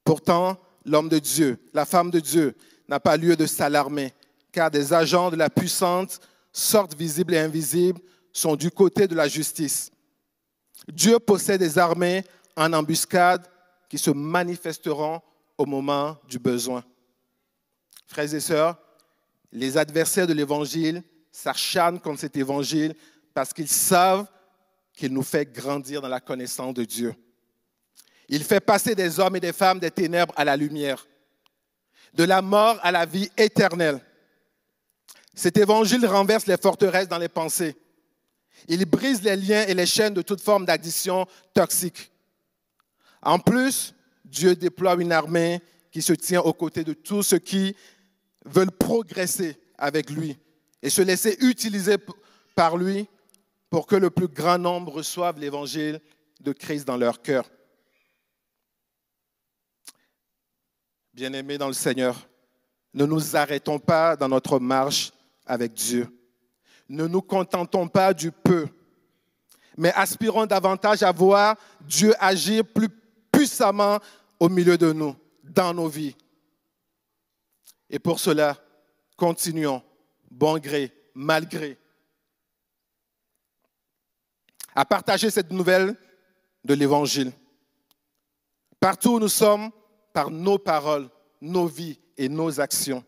Pourtant, 0.05 0.59
l'homme 0.85 1.09
de 1.09 1.19
Dieu, 1.19 1.59
la 1.73 1.85
femme 1.85 2.11
de 2.11 2.21
Dieu, 2.21 2.57
n'a 2.89 2.99
pas 3.01 3.17
lieu 3.17 3.37
de 3.37 3.47
s'alarmer, 3.47 4.13
car 4.51 4.71
des 4.71 4.93
agents 4.93 5.31
de 5.31 5.37
la 5.37 5.49
puissante, 5.49 6.21
sortes 6.53 6.95
visibles 6.95 7.35
et 7.35 7.39
invisibles, 7.39 8.01
sont 8.33 8.57
du 8.57 8.71
côté 8.71 9.07
de 9.07 9.15
la 9.15 9.29
justice. 9.29 9.91
Dieu 10.89 11.19
possède 11.19 11.61
des 11.61 11.79
armées 11.79 12.25
en 12.57 12.73
embuscade 12.73 13.47
qui 13.89 13.99
se 13.99 14.11
manifesteront 14.11 15.21
au 15.57 15.67
moment 15.67 16.17
du 16.29 16.39
besoin. 16.39 16.85
Frères 18.07 18.35
et 18.35 18.41
sœurs, 18.41 18.79
les 19.53 19.77
adversaires 19.77 20.27
de 20.27 20.33
l'Évangile 20.33 21.03
s'acharnent 21.31 22.01
contre 22.01 22.21
cet 22.21 22.37
Évangile 22.37 22.95
parce 23.35 23.53
qu'ils 23.53 23.69
savent 23.69 24.27
qu'il 24.95 25.13
nous 25.13 25.23
fait 25.23 25.51
grandir 25.51 26.01
dans 26.03 26.09
la 26.09 26.21
connaissance 26.21 26.75
de 26.75 26.85
Dieu. 26.85 27.15
Il 28.29 28.45
fait 28.45 28.61
passer 28.61 28.95
des 28.95 29.21
hommes 29.21 29.37
et 29.37 29.41
des 29.41 29.53
femmes 29.53 29.79
des 29.79 29.91
ténèbres 29.91 30.35
à 30.37 30.45
la 30.45 30.57
lumière, 30.57 31.07
de 32.15 32.25
la 32.25 32.43
mort 32.43 32.79
à 32.83 32.93
la 32.93 33.05
vie 33.05 33.31
éternelle. 33.37 34.01
Cet 35.35 35.57
évangile 35.57 36.07
renverse 36.07 36.47
les 36.47 36.57
forteresses 36.57 37.09
dans 37.09 37.19
les 37.19 37.29
pensées. 37.29 37.77
Il 38.69 38.85
brise 38.85 39.23
les 39.23 39.37
liens 39.37 39.65
et 39.67 39.75
les 39.75 39.87
chaînes 39.87 40.15
de 40.15 40.23
toute 40.23 40.41
forme 40.41 40.67
d'addition 40.67 41.27
toxique. 41.55 42.11
En 43.23 43.39
plus, 43.39 43.95
Dieu 44.25 44.55
déploie 44.55 44.95
une 45.01 45.13
armée 45.13 45.61
qui 45.91 46.03
se 46.03 46.13
tient 46.13 46.41
aux 46.41 46.53
côtés 46.53 46.85
de 46.85 46.93
tous 46.93 47.23
ceux 47.23 47.39
qui 47.39 47.75
veulent 48.45 48.71
progresser 48.71 49.59
avec 49.79 50.11
lui 50.11 50.39
et 50.83 50.91
se 50.91 51.03
laisser 51.03 51.37
utiliser 51.41 51.97
par 52.55 52.77
lui 52.77 53.09
pour 53.73 53.87
que 53.87 53.97
le 53.97 54.11
plus 54.11 54.29
grand 54.29 54.59
nombre 54.59 54.93
reçoive 54.93 55.41
l'évangile 55.41 55.99
de 56.41 56.53
Christ 56.53 56.87
dans 56.87 56.99
leur 56.99 57.23
cœur. 57.23 57.51
Bien-aimés 61.15 61.57
dans 61.57 61.69
le 61.69 61.73
Seigneur, 61.73 62.29
ne 62.93 63.07
nous 63.07 63.35
arrêtons 63.35 63.79
pas 63.79 64.15
dans 64.15 64.29
notre 64.29 64.59
marche 64.59 65.11
avec 65.47 65.73
Dieu. 65.73 66.07
Ne 66.91 67.07
nous 67.07 67.23
contentons 67.23 67.89
pas 67.89 68.13
du 68.13 68.31
peu, 68.31 68.69
mais 69.79 69.95
aspirons 69.95 70.45
davantage 70.45 71.03
à 71.03 71.11
voir 71.11 71.57
Dieu 71.81 72.13
agir 72.21 72.67
plus 72.67 72.91
puissamment 73.33 74.01
au 74.39 74.51
milieu 74.51 74.77
de 74.77 74.93
nous, 74.93 75.17
dans 75.43 75.73
nos 75.73 75.89
vies. 75.89 76.15
Et 77.89 77.99
pour 77.99 78.21
cela, 78.21 78.55
continuons, 79.17 79.83
bon 80.31 80.59
gré, 80.59 80.93
malgré, 81.15 81.79
à 84.75 84.85
partager 84.85 85.31
cette 85.31 85.51
nouvelle 85.51 85.97
de 86.65 86.75
l'Évangile. 86.75 87.33
Partout 88.81 89.15
où 89.15 89.21
nous 89.21 89.29
sommes, 89.29 89.71
par 90.13 90.31
nos 90.31 90.59
paroles, 90.59 91.09
nos 91.41 91.67
vies 91.67 91.99
et 92.17 92.29
nos 92.29 92.61
actions. 92.61 93.05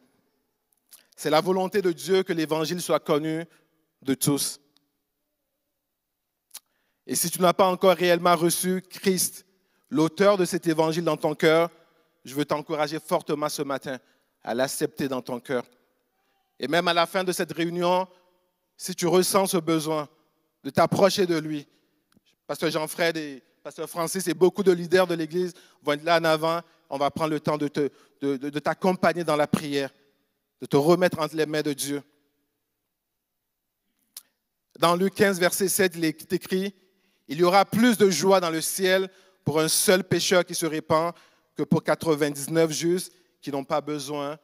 C'est 1.17 1.31
la 1.31 1.41
volonté 1.41 1.83
de 1.83 1.93
Dieu 1.93 2.23
que 2.23 2.33
l'Évangile 2.33 2.81
soit 2.81 3.01
connu 3.01 3.45
de 4.03 4.15
tous. 4.15 4.61
Et 7.07 7.15
si 7.15 7.31
tu 7.31 7.41
n'as 7.41 7.53
pas 7.53 7.67
encore 7.67 7.97
réellement 7.97 8.35
reçu 8.35 8.83
Christ, 8.83 9.47
l'auteur 9.91 10.37
de 10.37 10.45
cet 10.45 10.67
Évangile 10.67 11.05
dans 11.05 11.17
ton 11.17 11.35
cœur, 11.35 11.71
je 12.25 12.35
veux 12.35 12.45
t'encourager 12.45 12.99
fortement 12.99 13.49
ce 13.49 13.63
matin 13.63 13.99
à 14.43 14.55
l'accepter 14.55 15.09
dans 15.09 15.23
ton 15.23 15.41
cœur. 15.41 15.65
Et 16.59 16.69
même 16.69 16.89
à 16.89 16.95
la 16.95 17.07
fin 17.07 17.25
de 17.25 17.33
cette 17.33 17.53
réunion, 17.53 18.07
si 18.77 18.95
tu 18.95 19.07
ressens 19.07 19.49
ce 19.49 19.59
besoin, 19.59 20.09
de 20.65 20.71
t'approcher 20.71 21.27
de 21.27 21.37
lui. 21.37 21.69
Pasteur 22.47 22.71
Jean-Fred 22.71 23.17
et 23.17 23.43
Pasteur 23.63 23.89
Francis 23.89 24.27
et 24.27 24.35
beaucoup 24.35 24.63
de 24.63 24.73
leaders 24.73 25.07
de 25.07 25.15
l'Église 25.15 25.53
vont 25.83 25.93
être 25.93 26.03
là 26.03 26.19
en 26.19 26.25
avant. 26.25 26.61
On 26.91 26.99
va 26.99 27.11
prendre 27.11 27.31
le 27.31 27.41
temps 27.41 27.59
de, 27.59 27.69
de 28.21 28.59
t'accompagner 28.59 29.25
dans 29.25 29.37
la 29.37 29.47
prière, 29.47 29.91
de 30.61 30.67
te 30.67 30.77
remettre 30.77 31.19
entre 31.19 31.37
les 31.37 31.47
mains 31.47 31.63
de 31.63 31.73
Dieu. 31.73 32.03
Dans 34.79 34.97
Luc 34.97 35.15
15, 35.15 35.39
verset 35.39 35.69
7, 35.69 35.93
il 35.97 36.05
est 36.05 36.33
écrit, 36.33 36.75
Il 37.29 37.39
y 37.39 37.45
aura 37.45 37.65
plus 37.65 37.97
de 37.97 38.11
joie 38.11 38.41
dans 38.41 38.51
le 38.51 38.61
ciel 38.61 39.09
pour 39.45 39.61
un 39.61 39.69
seul 39.69 40.03
pécheur 40.03 40.45
qui 40.45 40.55
se 40.55 40.67
répand 40.67 41.15
que 41.55 41.63
pour 41.63 41.85
99 41.85 42.73
justes 42.73 43.13
qui 43.41 43.51
n'ont 43.51 43.65
pas 43.65 43.81
besoin 43.81 44.39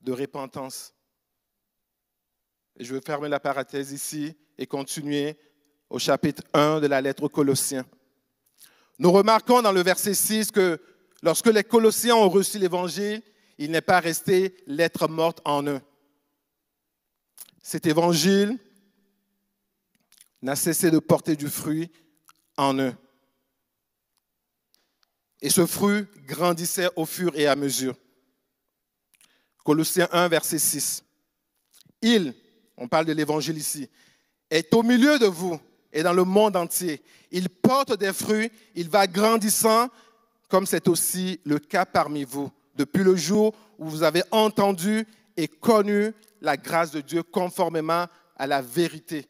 de 0.00 0.12
repentance. 0.12 0.94
Je 2.78 2.94
vais 2.94 3.00
fermer 3.00 3.28
la 3.28 3.40
parenthèse 3.40 3.92
ici 3.92 4.34
et 4.58 4.66
continuer 4.66 5.36
au 5.90 5.98
chapitre 5.98 6.42
1 6.54 6.80
de 6.80 6.86
la 6.86 7.00
lettre 7.00 7.24
aux 7.24 7.28
Colossiens. 7.28 7.86
Nous 8.98 9.12
remarquons 9.12 9.62
dans 9.62 9.72
le 9.72 9.82
verset 9.82 10.14
6 10.14 10.50
que 10.50 10.80
lorsque 11.22 11.48
les 11.48 11.64
Colossiens 11.64 12.16
ont 12.16 12.28
reçu 12.28 12.58
l'Évangile, 12.58 13.22
il 13.58 13.70
n'est 13.70 13.80
pas 13.80 14.00
resté 14.00 14.56
lettre 14.66 15.08
morte 15.08 15.40
en 15.44 15.66
eux. 15.66 15.80
Cet 17.62 17.86
Évangile 17.86 18.58
n'a 20.40 20.56
cessé 20.56 20.90
de 20.90 20.98
porter 20.98 21.36
du 21.36 21.48
fruit 21.48 21.90
en 22.56 22.78
eux. 22.78 22.94
Et 25.40 25.50
ce 25.50 25.66
fruit 25.66 26.06
grandissait 26.26 26.88
au 26.96 27.04
fur 27.04 27.36
et 27.36 27.46
à 27.46 27.56
mesure. 27.56 27.96
Colossiens 29.64 30.08
1, 30.12 30.28
verset 30.28 30.58
6. 30.58 31.04
Il, 32.00 32.34
on 32.76 32.88
parle 32.88 33.06
de 33.06 33.12
l'évangile 33.12 33.58
ici, 33.58 33.88
est 34.52 34.74
au 34.74 34.82
milieu 34.82 35.18
de 35.18 35.26
vous 35.26 35.58
et 35.94 36.02
dans 36.02 36.12
le 36.12 36.24
monde 36.24 36.56
entier. 36.56 37.02
Il 37.30 37.48
porte 37.48 37.98
des 37.98 38.12
fruits, 38.12 38.52
il 38.74 38.88
va 38.88 39.06
grandissant, 39.06 39.88
comme 40.48 40.66
c'est 40.66 40.88
aussi 40.88 41.40
le 41.44 41.58
cas 41.58 41.86
parmi 41.86 42.24
vous, 42.24 42.50
depuis 42.76 43.02
le 43.02 43.16
jour 43.16 43.54
où 43.78 43.88
vous 43.88 44.02
avez 44.02 44.22
entendu 44.30 45.06
et 45.38 45.48
connu 45.48 46.12
la 46.42 46.58
grâce 46.58 46.90
de 46.90 47.00
Dieu 47.00 47.22
conformément 47.22 48.06
à 48.36 48.46
la 48.46 48.60
vérité. 48.60 49.26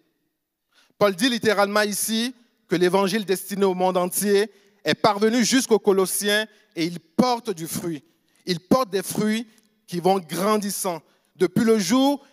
Paul 0.98 1.14
dit 1.14 1.28
littéralement 1.28 1.82
ici 1.82 2.34
que 2.66 2.74
l'évangile 2.74 3.24
destiné 3.24 3.64
au 3.64 3.74
monde 3.74 3.96
entier 3.96 4.50
est 4.84 4.94
parvenu 4.94 5.44
jusqu'aux 5.44 5.78
Colossiens 5.78 6.46
et 6.74 6.84
il 6.84 6.98
porte 6.98 7.50
du 7.50 7.68
fruit. 7.68 8.02
Il 8.44 8.58
porte 8.58 8.90
des 8.90 9.04
fruits 9.04 9.46
qui 9.86 10.00
vont 10.00 10.18
grandissant 10.18 11.00
depuis 11.36 11.64
le 11.64 11.78
jour 11.78 12.24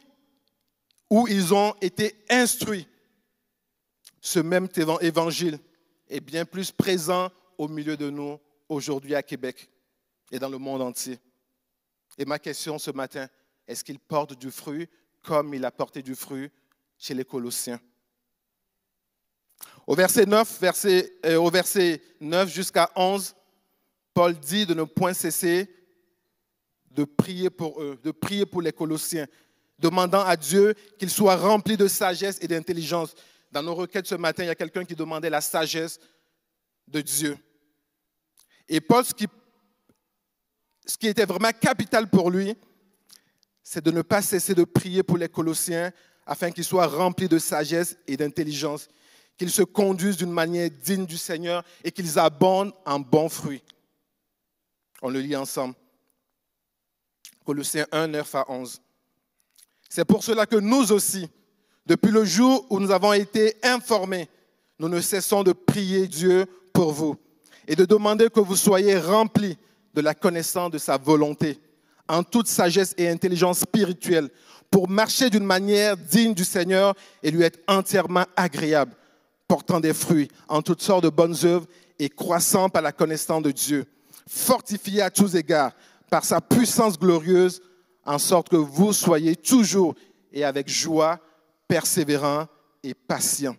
où 1.10 1.28
ils 1.28 1.54
ont 1.54 1.74
été 1.82 2.16
instruits. 2.30 2.88
Ce 4.22 4.39
même 4.39 4.68
évangile 5.01 5.60
est 6.08 6.20
bien 6.20 6.46
plus 6.46 6.72
présent 6.72 7.32
au 7.58 7.68
milieu 7.68 7.98
de 7.98 8.10
nous 8.10 8.39
aujourd'hui 8.68 9.16
à 9.16 9.24
Québec 9.24 9.70
et 10.32 10.39
dans 10.39 10.50
le 10.50 10.58
monde 10.58 10.82
entier. 10.82 11.20
Et 12.18 12.25
ma 12.25 12.38
question 12.38 12.78
ce 12.78 12.92
matin, 12.92 13.28
est-ce 13.68 13.84
qu'il 13.84 14.00
porte 14.00 14.38
du 14.38 14.51
fruit 14.51 14.88
comme 15.24 15.54
il 15.54 15.66
a 15.66 15.72
porté 15.72 16.01
du 16.01 16.16
fruit 16.16 16.50
chez 16.98 17.13
les 17.13 17.25
Colossiens? 17.25 17.80
Au 19.88 19.96
verset 19.96 20.25
9, 20.25 20.60
verset, 20.60 21.13
euh, 21.25 21.38
au 21.38 21.50
verset 21.50 22.01
9 22.20 22.50
jusqu'à 22.50 22.92
11, 22.96 23.36
Paul 24.13 24.38
dit 24.38 24.66
de 24.66 24.74
ne 24.74 24.84
point 24.84 25.13
cesser 25.13 25.68
de 26.92 27.04
prier 27.04 27.50
pour 27.50 27.82
eux, 27.82 28.00
de 28.04 28.12
prier 28.12 28.46
pour 28.46 28.62
les 28.62 28.74
Colossiens, 28.74 29.28
demandant 29.80 30.24
à 30.24 30.36
Dieu 30.36 30.76
qu'il 30.98 31.10
soit 31.10 31.36
rempli 31.36 31.78
de 31.78 31.88
sagesse 31.88 32.38
et 32.42 32.48
d'intelligence. 32.48 33.16
Dans 33.52 33.64
nos 33.64 33.76
requêtes 33.76 34.08
ce 34.08 34.16
matin, 34.16 34.44
il 34.44 34.48
y 34.48 34.52
a 34.52 34.56
quelqu'un 34.56 34.86
qui 34.86 34.96
demandait 34.96 35.30
la 35.30 35.42
sagesse 35.42 36.00
de 36.88 37.02
Dieu. 37.02 37.38
Et 38.68 38.82
Paul, 38.82 39.04
ce 39.04 39.14
qui, 39.14 41.08
était 41.08 41.26
vraiment 41.26 41.52
capital 41.52 42.10
pour 42.10 42.30
lui, 42.30 42.56
c'est 43.64 43.84
de 43.84 43.92
ne 43.92 44.02
pas 44.02 44.22
cesser 44.22 44.54
de 44.54 44.64
prier 44.64 45.02
pour 45.02 45.18
les 45.18 45.30
Colossiens 45.30 45.92
afin 46.26 46.52
qu'ils 46.52 46.64
soient 46.64 46.88
remplis 46.88 47.28
de 47.28 47.40
sagesse 47.40 47.98
et 48.06 48.18
d'intelligence, 48.18 48.88
qu'ils 49.38 49.50
se 49.50 49.64
conduisent 49.64 50.18
d'une 50.18 50.32
manière 50.32 50.70
digne 50.70 51.06
du 51.06 51.18
Seigneur 51.18 51.64
et 51.84 51.92
qu'ils 51.92 52.20
abondent 52.20 52.74
en 52.86 53.00
bons 53.00 53.30
fruits. 53.30 53.64
On 55.02 55.10
le 55.10 55.22
lit 55.22 55.36
ensemble. 55.36 55.76
Colossiens 57.44 57.88
1, 57.92 58.08
9 58.08 58.36
à 58.36 58.46
11. 58.52 58.82
C'est 59.89 60.05
pour 60.05 60.24
cela 60.24 60.46
que 60.46 60.55
nous 60.55 60.91
aussi, 60.91 61.27
depuis 61.86 62.12
le 62.12 62.24
jour 62.24 62.65
où 62.69 62.79
nous 62.79 62.91
avons 62.91 63.13
été 63.13 63.55
informés 63.63 64.29
nous 64.79 64.88
ne 64.88 65.01
cessons 65.01 65.43
de 65.43 65.51
prier 65.51 66.08
Dieu 66.08 66.46
pour 66.74 66.93
vous 66.93 67.17
et 67.67 67.75
de 67.75 67.86
demander 67.86 68.29
que 68.29 68.39
vous 68.39 68.55
soyez 68.55 68.98
remplis 68.98 69.58
de 69.93 70.01
la 70.01 70.15
connaissance 70.15 70.72
de 70.72 70.77
sa 70.77 70.98
volonté, 70.98 71.60
en 72.08 72.24
toute 72.24 72.48
sagesse 72.48 72.96
et 72.98 73.10
intelligence 73.10 73.60
spirituelle, 73.60 74.29
pour 74.72 74.88
marcher 74.88 75.29
d'une 75.29 75.43
manière 75.43 75.98
digne 75.98 76.34
du 76.34 76.46
Seigneur 76.46 76.96
et 77.22 77.31
lui 77.31 77.43
être 77.43 77.60
entièrement 77.67 78.25
agréable, 78.36 78.93
portant 79.48 79.79
des 79.79 79.93
fruits 79.93 80.29
en 80.48 80.62
toutes 80.62 80.81
sortes 80.81 81.03
de 81.03 81.10
bonnes 81.10 81.36
œuvres 81.43 81.67
et 81.98 82.10
croissant 82.10 82.69
par 82.69 82.81
la 82.81 82.91
connaissance 82.91 83.43
de 83.43 83.51
Dieu, 83.51 83.86
fortifié 84.27 85.01
à 85.01 85.10
tous 85.10 85.36
égards 85.36 85.74
par 86.10 86.24
sa 86.24 86.39
puissance 86.39 86.98
glorieuse, 86.98 87.62
en 88.10 88.18
sorte 88.18 88.50
que 88.50 88.56
vous 88.56 88.92
soyez 88.92 89.36
toujours 89.36 89.94
et 90.32 90.44
avec 90.44 90.68
joie, 90.68 91.20
persévérants 91.68 92.48
et 92.82 92.96
patients. 92.96 93.56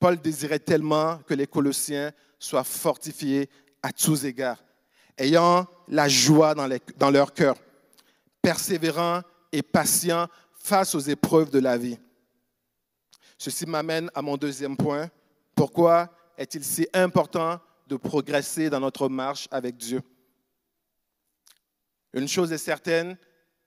Paul 0.00 0.20
désirait 0.20 0.58
tellement 0.58 1.18
que 1.18 1.34
les 1.34 1.46
Colossiens 1.46 2.10
soient 2.40 2.64
fortifiés 2.64 3.48
à 3.80 3.92
tous 3.92 4.24
égards, 4.24 4.60
ayant 5.16 5.68
la 5.86 6.08
joie 6.08 6.56
dans, 6.56 7.10
leur 7.10 7.32
cœur, 7.32 7.54
persévérants 8.42 9.20
et 9.52 9.62
patients 9.62 10.26
face 10.52 10.96
aux 10.96 11.00
épreuves 11.00 11.50
de 11.50 11.60
la 11.60 11.78
vie. 11.78 11.98
Ceci 13.38 13.66
m'amène 13.66 14.10
à 14.16 14.22
mon 14.22 14.36
deuxième 14.36 14.76
point. 14.76 15.08
Pourquoi 15.54 16.12
est-il 16.36 16.64
si 16.64 16.88
important 16.92 17.60
de 17.86 17.94
progresser 17.94 18.68
dans 18.68 18.80
notre 18.80 19.08
marche 19.08 19.46
avec 19.52 19.76
Dieu? 19.76 20.02
Une 22.12 22.28
chose 22.28 22.52
est 22.52 22.58
certaine, 22.58 23.16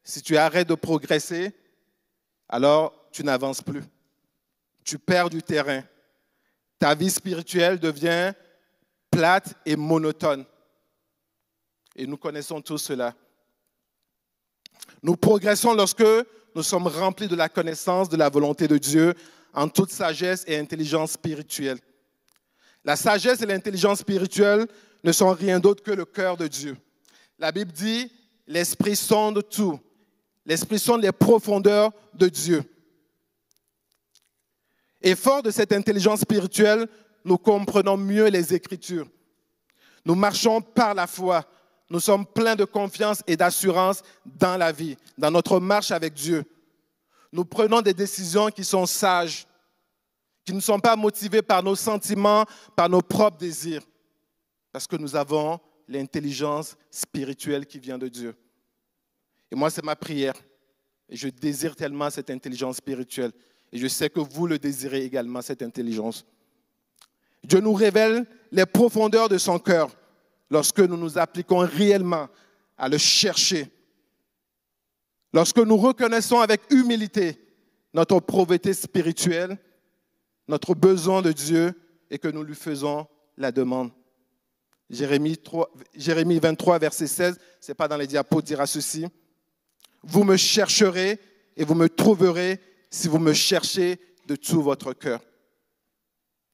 si 0.04 0.22
tu 0.22 0.38
arrêtes 0.38 0.70
de 0.70 0.76
progresser, 0.76 1.52
alors 2.48 3.10
tu 3.12 3.24
n'avances 3.24 3.62
plus. 3.62 3.84
Tu 4.84 5.00
perds 5.00 5.30
du 5.30 5.42
terrain. 5.42 5.84
Ta 6.78 6.94
vie 6.94 7.10
spirituelle 7.10 7.80
devient 7.80 8.34
plate 9.10 9.56
et 9.66 9.76
monotone. 9.76 10.46
Et 11.96 12.06
nous 12.06 12.18
connaissons 12.18 12.62
tous 12.62 12.78
cela. 12.78 13.16
Nous 15.02 15.16
progressons 15.16 15.74
lorsque 15.74 16.04
nous 16.54 16.64
sommes 16.64 16.88
remplis 16.88 17.28
de 17.28 17.36
la 17.36 17.50
connaissance 17.50 18.10
de 18.10 18.18
la 18.18 18.30
volonté 18.30 18.68
de 18.68 18.78
Dieu 18.78 19.14
en 19.54 19.70
toute 19.70 19.92
sagesse 19.92 20.44
et 20.48 20.58
intelligence 20.58 21.12
spirituelle. 21.12 21.80
La 22.84 22.96
sagesse 22.96 23.42
et 23.42 23.46
l'intelligence 23.46 24.00
spirituelle 24.00 24.68
ne 25.04 25.12
sont 25.12 25.32
rien 25.32 25.60
d'autre 25.60 25.84
que 25.84 25.92
le 25.92 26.06
cœur 26.06 26.38
de 26.38 26.48
Dieu. 26.48 26.78
La 27.40 27.52
Bible 27.52 27.72
dit, 27.72 28.12
l'Esprit 28.48 28.96
sonde 28.96 29.48
tout. 29.50 29.80
L'Esprit 30.46 30.80
sonde 30.80 31.02
les 31.02 31.12
profondeurs 31.12 31.92
de 32.14 32.28
Dieu. 32.28 32.64
Et 35.02 35.16
fort 35.16 35.44
de 35.44 35.52
cette 35.52 35.72
intelligence 35.72 36.22
spirituelle, 36.22 36.88
nous 37.24 37.38
comprenons 37.38 37.98
mieux 37.98 38.28
les 38.28 38.54
Écritures. 38.54 39.08
Nous 40.06 40.16
marchons 40.16 40.62
par 40.62 40.94
la 40.94 41.08
foi. 41.08 41.44
Nous 41.90 42.00
sommes 42.00 42.26
pleins 42.26 42.56
de 42.56 42.66
confiance 42.66 43.22
et 43.28 43.38
d'assurance 43.38 44.04
dans 44.26 44.58
la 44.58 44.72
vie, 44.72 44.98
dans 45.18 45.32
notre 45.32 45.60
marche 45.60 45.92
avec 45.92 46.14
Dieu. 46.14 46.44
Nous 47.32 47.46
prenons 47.46 47.82
des 47.82 47.94
décisions 47.94 48.50
qui 48.50 48.64
sont 48.64 48.86
sages, 48.86 49.46
qui 50.44 50.54
ne 50.54 50.60
sont 50.60 50.80
pas 50.80 50.96
motivées 50.96 51.42
par 51.42 51.62
nos 51.62 51.76
sentiments, 51.76 52.46
par 52.76 52.90
nos 52.90 53.02
propres 53.02 53.38
désirs, 53.38 53.82
parce 54.72 54.88
que 54.88 54.96
nous 54.96 55.16
avons 55.16 55.60
l'intelligence 55.88 56.78
spirituelle 56.90 57.66
qui 57.66 57.80
vient 57.80 57.98
de 57.98 58.08
Dieu. 58.08 58.36
Et 59.52 59.56
moi, 59.56 59.70
c'est 59.70 59.84
ma 59.84 59.96
prière. 59.96 60.36
Je 61.10 61.28
désire 61.30 61.76
tellement 61.76 62.10
cette 62.10 62.30
intelligence 62.30 62.78
spirituelle. 62.78 63.32
Et 63.72 63.78
je 63.78 63.88
sais 63.88 64.10
que 64.10 64.20
vous 64.20 64.48
le 64.48 64.58
désirez 64.58 65.04
également, 65.04 65.42
cette 65.42 65.62
intelligence. 65.62 66.26
Dieu 67.44 67.60
nous 67.60 67.74
révèle 67.74 68.26
les 68.52 68.66
profondeurs 68.66 69.30
de 69.30 69.38
son 69.38 69.60
cœur 69.60 69.90
lorsque 70.50 70.80
nous 70.80 70.98
nous 70.98 71.18
appliquons 71.18 71.60
réellement 71.60 72.28
à 72.78 72.90
le 72.90 72.98
chercher. 72.98 73.68
Lorsque 75.34 75.60
nous 75.60 75.78
reconnaissons 75.78 76.40
avec 76.40 76.62
humilité 76.72 77.40
notre 77.94 78.20
pauvreté 78.20 78.74
spirituelle, 78.74 79.58
notre 80.48 80.76
besoin 80.76 81.22
de 81.22 81.32
Dieu 81.32 81.74
et 82.10 82.18
que 82.18 82.28
nous 82.28 82.44
lui 82.44 82.56
faisons 82.56 83.08
la 83.38 83.52
demande. 83.52 83.92
Jérémie, 84.90 85.38
3, 85.38 85.72
Jérémie 85.96 86.40
23, 86.40 86.80
verset 86.80 87.08
16, 87.08 87.40
ce 87.60 87.72
n'est 87.72 87.76
pas 87.76 87.88
dans 87.88 87.98
les 87.98 88.08
diapos, 88.08 88.42
dira 88.42 88.68
ceci. 88.68 89.06
Vous 90.04 90.24
me 90.24 90.38
chercherez 90.38 91.20
et 91.58 91.64
vous 91.64 91.76
me 91.76 91.90
trouverez 91.90 92.62
si 92.92 93.08
vous 93.08 93.18
me 93.18 93.34
cherchez 93.34 94.00
de 94.28 94.36
tout 94.36 94.62
votre 94.62 94.94
cœur. 94.94 95.22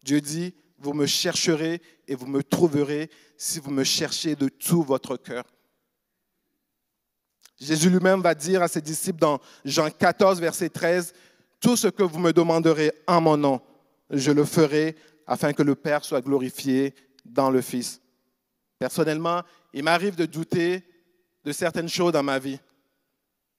Dieu 0.03 0.21
dit, 0.21 0.53
vous 0.77 0.93
me 0.93 1.05
chercherez 1.05 1.81
et 2.07 2.15
vous 2.15 2.25
me 2.25 2.41
trouverez 2.41 3.09
si 3.37 3.59
vous 3.59 3.71
me 3.71 3.83
cherchez 3.83 4.35
de 4.35 4.47
tout 4.47 4.83
votre 4.83 5.17
cœur. 5.17 5.45
Jésus 7.59 7.89
lui-même 7.89 8.21
va 8.21 8.33
dire 8.33 8.63
à 8.63 8.67
ses 8.67 8.81
disciples 8.81 9.19
dans 9.19 9.39
Jean 9.63 9.89
14, 9.91 10.39
verset 10.39 10.69
13, 10.69 11.13
Tout 11.59 11.75
ce 11.75 11.87
que 11.87 12.01
vous 12.01 12.17
me 12.17 12.33
demanderez 12.33 12.91
en 13.05 13.21
mon 13.21 13.37
nom, 13.37 13.61
je 14.09 14.31
le 14.31 14.45
ferai 14.45 14.95
afin 15.27 15.53
que 15.53 15.61
le 15.61 15.75
Père 15.75 16.03
soit 16.03 16.21
glorifié 16.21 16.95
dans 17.23 17.51
le 17.51 17.61
Fils. 17.61 18.00
Personnellement, 18.81 19.43
il 19.73 19.83
m'arrive 19.83 20.15
de 20.15 20.25
douter 20.25 20.81
de 21.45 21.51
certaines 21.51 21.87
choses 21.87 22.13
dans 22.13 22.23
ma 22.23 22.39
vie. 22.39 22.59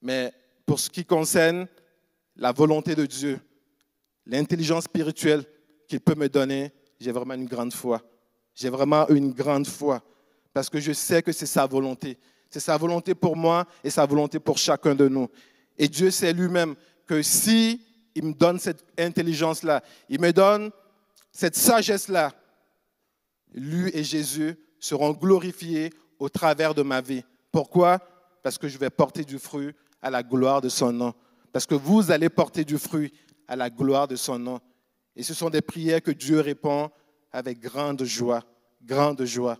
Mais 0.01 0.33
pour 0.65 0.81
ce 0.81 0.89
qui 0.89 1.05
concerne 1.05 1.65
la 2.35 2.51
volonté 2.51 2.93
de 2.93 3.05
Dieu, 3.05 3.39
l'intelligence 4.25 4.83
spirituelle 4.83 5.45
qu'il 5.87 6.01
peut 6.01 6.15
me 6.15 6.27
donner, 6.27 6.73
j'ai 6.99 7.13
vraiment 7.13 7.35
une 7.35 7.45
grande 7.45 7.73
foi. 7.73 8.01
J'ai 8.53 8.67
vraiment 8.67 9.07
une 9.07 9.31
grande 9.31 9.65
foi 9.65 10.03
parce 10.51 10.69
que 10.69 10.81
je 10.81 10.91
sais 10.91 11.23
que 11.23 11.31
c'est 11.31 11.45
sa 11.45 11.65
volonté. 11.67 12.17
C'est 12.49 12.59
sa 12.59 12.75
volonté 12.75 13.15
pour 13.15 13.37
moi 13.37 13.65
et 13.81 13.89
sa 13.89 14.05
volonté 14.05 14.41
pour 14.41 14.57
chacun 14.57 14.93
de 14.93 15.07
nous. 15.07 15.29
Et 15.77 15.87
Dieu 15.87 16.11
sait 16.11 16.33
lui-même 16.33 16.75
que 17.07 17.21
si 17.21 17.81
il 18.13 18.25
me 18.25 18.33
donne 18.33 18.59
cette 18.59 18.83
intelligence-là, 18.99 19.85
il 20.09 20.19
me 20.19 20.33
donne 20.33 20.69
cette 21.31 21.55
sagesse-là, 21.55 22.33
lui 23.53 23.89
et 23.93 24.03
Jésus 24.03 24.57
seront 24.83 25.11
glorifiés 25.11 25.91
au 26.19 26.27
travers 26.27 26.73
de 26.73 26.81
ma 26.81 26.99
vie. 26.99 27.23
Pourquoi? 27.51 27.99
Parce 28.43 28.57
que 28.57 28.67
je 28.67 28.77
vais 28.77 28.89
porter 28.89 29.23
du 29.23 29.39
fruit 29.39 29.73
à 30.01 30.09
la 30.09 30.21
gloire 30.23 30.59
de 30.59 30.67
son 30.67 30.91
nom. 30.91 31.13
Parce 31.53 31.65
que 31.65 31.75
vous 31.75 32.11
allez 32.11 32.27
porter 32.27 32.65
du 32.65 32.77
fruit 32.77 33.13
à 33.47 33.55
la 33.55 33.69
gloire 33.69 34.09
de 34.09 34.17
son 34.17 34.37
nom. 34.37 34.59
Et 35.15 35.23
ce 35.23 35.33
sont 35.33 35.49
des 35.49 35.61
prières 35.61 36.01
que 36.01 36.11
Dieu 36.11 36.41
répond 36.41 36.91
avec 37.31 37.59
grande 37.59 38.03
joie, 38.03 38.43
grande 38.83 39.23
joie. 39.23 39.57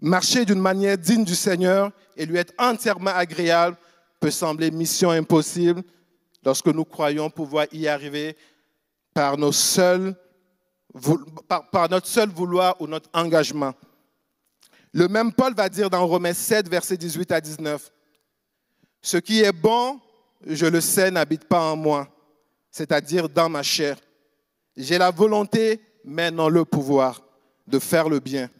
Marcher 0.00 0.44
d'une 0.44 0.60
manière 0.60 0.98
digne 0.98 1.24
du 1.24 1.36
Seigneur 1.36 1.92
et 2.16 2.26
lui 2.26 2.38
être 2.38 2.54
entièrement 2.58 3.10
agréable 3.14 3.76
peut 4.18 4.32
sembler 4.32 4.72
mission 4.72 5.10
impossible 5.10 5.82
lorsque 6.44 6.66
nous 6.66 6.84
croyons 6.84 7.30
pouvoir 7.30 7.66
y 7.70 7.86
arriver 7.86 8.36
par, 9.14 9.36
nos 9.36 9.52
seuls, 9.52 10.16
par, 11.48 11.88
notre 11.88 12.06
seul 12.06 12.30
vouloir 12.30 12.80
ou 12.80 12.86
notre 12.86 13.08
engagement. 13.12 13.74
Le 14.92 15.08
même 15.08 15.32
Paul 15.32 15.54
va 15.54 15.68
dire 15.68 15.88
dans 15.88 16.06
Romains 16.06 16.34
7, 16.34 16.68
versets 16.68 16.96
18 16.96 17.32
à 17.32 17.40
19, 17.40 17.92
Ce 19.00 19.16
qui 19.16 19.40
est 19.40 19.52
bon, 19.52 20.00
je 20.44 20.66
le 20.66 20.80
sais, 20.80 21.10
n'habite 21.10 21.44
pas 21.44 21.60
en 21.60 21.76
moi, 21.76 22.08
c'est-à-dire 22.70 23.28
dans 23.28 23.48
ma 23.48 23.62
chair. 23.62 23.96
J'ai 24.76 24.98
la 24.98 25.10
volonté, 25.10 25.80
mais 26.04 26.30
non 26.30 26.48
le 26.48 26.64
pouvoir 26.64 27.22
de 27.66 27.78
faire 27.78 28.08
le 28.08 28.18
bien. 28.18 28.50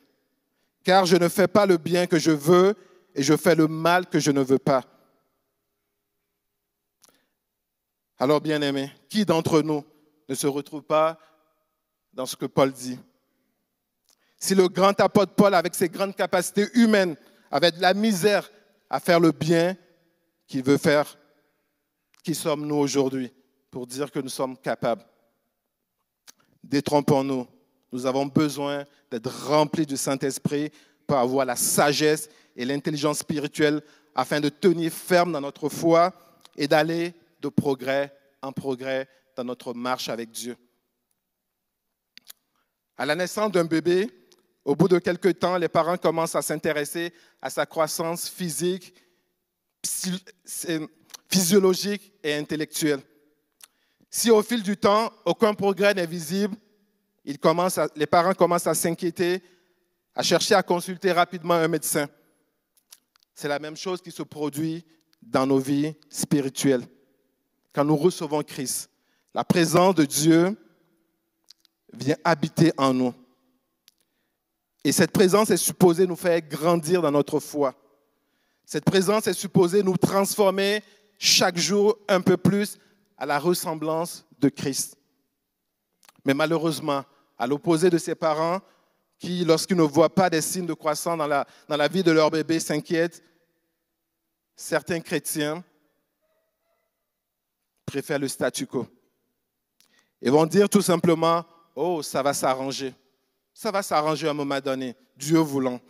Car 0.85 1.07
je 1.07 1.17
ne 1.17 1.29
fais 1.29 1.49
pas 1.49 1.67
le 1.67 1.77
bien 1.77 2.07
que 2.07 2.19
je 2.19 2.31
veux 2.31 2.75
et 3.15 3.23
je 3.23 3.37
fais 3.37 3.55
le 3.55 3.67
mal 3.67 4.07
que 4.07 4.19
je 4.19 4.31
ne 4.31 4.43
veux 4.43 4.59
pas. 4.59 4.85
Alors, 8.19 8.41
bien 8.41 8.61
aimé, 8.61 8.93
qui 9.09 9.25
d'entre 9.25 9.63
nous 9.63 9.83
ne 10.29 10.35
se 10.35 10.47
retrouve 10.47 10.83
pas 10.83 11.19
dans 12.13 12.27
ce 12.27 12.37
que 12.37 12.47
Paul 12.47 12.73
dit 12.73 12.99
si 14.41 14.55
le 14.55 14.69
grand 14.69 14.99
apôtre 15.01 15.35
Paul, 15.35 15.55
avec 15.55 15.75
ses 15.75 15.91
grandes 15.91 16.17
capacités 16.17 16.67
humaines, 16.73 17.15
avait 17.51 17.73
de 17.73 17.81
la 17.81 17.93
misère 17.93 18.51
à 18.89 18.99
faire 18.99 19.21
le 19.21 19.33
bien 19.33 19.77
qu'il 20.47 20.65
veut 20.65 20.79
faire, 20.79 21.19
qui 22.25 22.35
sommes-nous 22.35 22.75
aujourd'hui 22.77 23.31
pour 23.71 23.87
dire 23.87 24.11
que 24.11 24.19
nous 24.19 24.31
sommes 24.31 24.57
capables? 24.57 25.05
Détrompons-nous. 26.65 27.47
Nous 27.93 28.07
avons 28.07 28.27
besoin 28.27 28.85
d'être 29.11 29.49
remplis 29.49 29.87
du 29.87 29.97
Saint-Esprit 29.97 30.71
pour 31.07 31.19
avoir 31.19 31.45
la 31.45 31.57
sagesse 31.57 32.29
et 32.57 32.65
l'intelligence 32.65 33.19
spirituelle 33.19 33.83
afin 34.15 34.41
de 34.41 34.49
tenir 34.49 34.91
ferme 34.91 35.33
dans 35.33 35.41
notre 35.41 35.69
foi 35.69 36.13
et 36.57 36.67
d'aller 36.67 37.15
de 37.41 37.49
progrès 37.49 38.15
en 38.43 38.53
progrès 38.53 39.09
dans 39.37 39.45
notre 39.45 39.75
marche 39.75 40.09
avec 40.09 40.31
Dieu. 40.31 40.57
À 43.01 43.07
la 43.07 43.15
naissance 43.15 43.51
d'un 43.51 43.65
bébé, 43.65 44.11
au 44.63 44.77
bout 44.77 44.87
de 44.87 44.99
quelques 44.99 45.39
temps, 45.39 45.57
les 45.57 45.71
parents 45.71 45.97
commencent 45.97 46.35
à 46.35 46.43
s'intéresser 46.43 47.15
à 47.41 47.49
sa 47.49 47.65
croissance 47.65 48.29
physique, 48.29 48.93
physiologique 51.27 52.13
et 52.23 52.35
intellectuelle. 52.35 53.01
Si 54.11 54.31
au 54.31 54.43
fil 54.43 54.63
du 54.63 54.77
temps, 54.77 55.11
aucun 55.25 55.55
progrès 55.55 55.95
n'est 55.95 56.05
visible, 56.05 56.55
les 57.25 58.07
parents 58.07 58.35
commencent 58.35 58.67
à 58.67 58.75
s'inquiéter, 58.75 59.43
à 60.15 60.23
chercher 60.23 60.55
à 60.55 60.63
consulter 60.63 61.11
rapidement 61.11 61.55
un 61.55 61.69
médecin. 61.69 62.07
C'est 63.35 63.49
la 63.49 63.59
même 63.59 63.79
chose 63.79 64.03
qui 64.03 64.11
se 64.11 64.25
produit 64.25 64.85
dans 65.23 65.47
nos 65.47 65.59
vies 65.59 65.95
spirituelles. 66.11 66.85
Quand 67.73 67.87
nous 67.87 67.97
recevons 67.97 68.43
Christ, 68.43 68.91
la 69.33 69.43
présence 69.43 69.95
de 69.95 70.05
Dieu 70.05 70.55
vient 71.93 72.17
habiter 72.25 72.73
en 72.77 72.95
nous. 72.95 73.15
Et 74.85 74.93
cette 74.93 75.13
présence 75.13 75.51
est 75.51 75.57
supposée 75.57 76.07
nous 76.07 76.17
faire 76.17 76.41
grandir 76.41 77.03
dans 77.03 77.11
notre 77.11 77.41
foi. 77.41 77.75
Cette 78.65 78.85
présence 78.85 79.27
est 79.27 79.35
supposée 79.35 79.83
nous 79.83 79.97
transformer 79.97 80.83
chaque 81.19 81.59
jour 81.59 81.99
un 82.09 82.21
peu 82.21 82.37
plus 82.37 82.79
à 83.19 83.27
la 83.27 83.39
ressemblance 83.39 84.25
de 84.39 84.49
Christ. 84.49 84.97
Mais 86.25 86.35
malheureusement, 86.35 87.05
à 87.39 87.47
l'opposé 87.47 87.91
de 87.91 87.99
ses 87.99 88.15
parents, 88.15 88.61
qui, 89.19 89.45
lorsqu'ils 89.45 89.77
ne 89.77 89.83
voient 89.83 90.15
pas 90.15 90.31
des 90.31 90.41
signes 90.41 90.67
de 90.67 90.73
croissance 90.73 91.19
dans 91.19 91.27
la, 91.27 91.47
dans 91.69 91.77
la 91.77 91.89
vie 91.89 92.03
de 92.03 92.11
leur 92.11 92.31
bébé, 92.31 92.59
s'inquiètent, 92.59 93.23
certains 94.57 95.01
chrétiens 95.01 95.63
préfèrent 97.85 98.19
le 98.19 98.29
statu 98.29 98.67
quo. 98.67 98.87
Ils 100.23 100.31
vont 100.31 100.47
dire 100.47 100.69
tout 100.69 100.81
simplement, 100.81 101.45
oh, 101.75 102.03
ça 102.03 102.23
va 102.23 102.35
s'arranger. 102.35 102.95
Ça 103.53 103.71
va 103.71 103.83
s'arranger 103.83 104.29
à 104.29 104.31
un 104.31 104.35
moment 104.35 104.61
donné, 104.61 104.97
Dieu 105.17 105.39
voulant. 105.39 105.81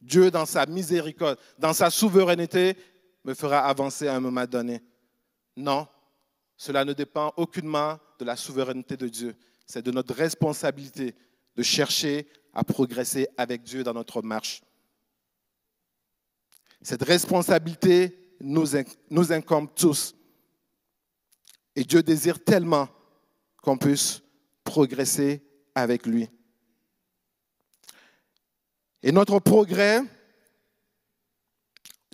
Dieu, 0.00 0.30
dans 0.30 0.46
sa 0.46 0.66
miséricorde, 0.66 1.38
dans 1.58 1.72
sa 1.72 1.90
souveraineté, 1.90 2.76
me 3.24 3.34
fera 3.34 3.60
avancer 3.60 4.06
à 4.06 4.14
un 4.14 4.20
moment 4.20 4.46
donné. 4.46 4.80
Non, 5.56 5.88
cela 6.56 6.84
ne 6.84 6.92
dépend 6.92 7.32
aucunement 7.36 7.98
de 8.18 8.24
la 8.24 8.36
souveraineté 8.36 8.96
de 8.96 9.08
Dieu. 9.08 9.36
C'est 9.66 9.82
de 9.82 9.90
notre 9.90 10.14
responsabilité 10.14 11.14
de 11.56 11.62
chercher 11.62 12.28
à 12.52 12.64
progresser 12.64 13.28
avec 13.36 13.62
Dieu 13.62 13.82
dans 13.82 13.94
notre 13.94 14.22
marche. 14.22 14.62
Cette 16.80 17.02
responsabilité 17.02 18.36
nous, 18.40 18.66
nous 19.10 19.32
incombe 19.32 19.68
tous. 19.74 20.14
Et 21.74 21.84
Dieu 21.84 22.02
désire 22.02 22.42
tellement 22.42 22.88
qu'on 23.62 23.76
puisse 23.76 24.22
progresser 24.68 25.42
avec 25.74 26.04
lui. 26.04 26.28
Et 29.02 29.10
notre 29.12 29.38
progrès 29.38 30.02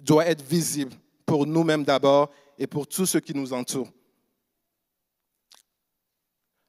doit 0.01 0.27
être 0.27 0.43
visible 0.43 0.95
pour 1.27 1.47
nous-mêmes 1.47 1.83
d'abord 1.83 2.31
et 2.57 2.69
pour 2.69 2.87
tous 2.87 3.07
ceux 3.07 3.19
qui 3.19 3.35
nous 3.35 3.53
entourent. 3.53 3.91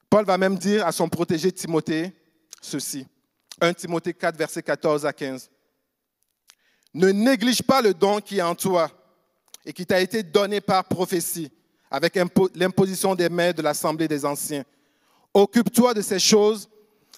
Paul 0.10 0.26
va 0.26 0.40
même 0.40 0.58
dire 0.58 0.88
à 0.88 0.92
son 0.92 1.08
protégé 1.08 1.52
Timothée 1.52 2.12
ceci. 2.62 3.06
1 3.62 3.74
Timothée 3.74 4.14
4, 4.14 4.36
verset 4.38 4.64
14 4.64 5.06
à 5.06 5.14
15. 5.14 5.52
Ne 6.96 7.10
néglige 7.10 7.62
pas 7.62 7.82
le 7.82 7.94
don 7.94 8.20
qui 8.22 8.40
est 8.40 8.42
en 8.42 8.56
toi 8.56 8.90
et 9.64 9.72
qui 9.72 9.86
t'a 9.86 10.02
été 10.02 10.24
donné 10.24 10.62
par 10.62 10.86
prophétie 10.86 11.52
avec 11.92 12.18
l'imposition 12.56 13.14
des 13.14 13.30
mains 13.30 13.52
de 13.52 13.62
l'Assemblée 13.62 14.08
des 14.08 14.26
anciens. 14.26 14.66
Occupe-toi 15.36 15.94
de 15.94 16.02
ces 16.02 16.18
choses, 16.18 16.70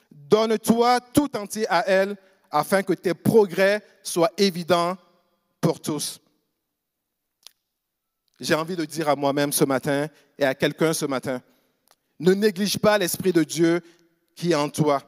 donne-toi 0.10 1.00
tout 1.14 1.38
entier 1.38 1.68
à 1.70 1.88
elles 1.88 2.18
afin 2.50 2.82
que 2.82 2.94
tes 2.94 3.14
progrès 3.14 3.84
soient 4.02 4.32
évidents 4.40 4.98
pour 5.62 5.80
tous. 5.80 6.20
J'ai 8.40 8.56
envie 8.56 8.76
de 8.76 8.86
dire 8.86 9.08
à 9.08 9.16
moi-même 9.16 9.52
ce 9.52 9.66
matin 9.66 10.08
et 10.36 10.46
à 10.46 10.56
quelqu'un 10.56 10.94
ce 10.94 11.06
matin, 11.06 11.44
ne 12.20 12.34
néglige 12.34 12.80
pas 12.80 12.98
l'Esprit 12.98 13.34
de 13.34 13.44
Dieu 13.44 13.82
qui 14.36 14.52
est 14.52 14.56
en 14.56 14.70
toi. 14.70 15.04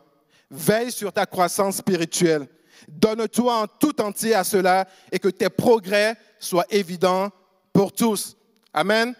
Veille 0.51 0.91
sur 0.91 1.11
ta 1.11 1.25
croissance 1.25 1.77
spirituelle. 1.77 2.47
Donne-toi 2.87 3.55
en 3.55 3.65
tout 3.65 3.99
entier 4.01 4.35
à 4.35 4.43
cela 4.43 4.87
et 5.11 5.17
que 5.17 5.29
tes 5.29 5.49
progrès 5.49 6.15
soient 6.37 6.67
évidents 6.69 7.31
pour 7.73 7.91
tous. 7.91 8.37
Amen. 8.71 9.15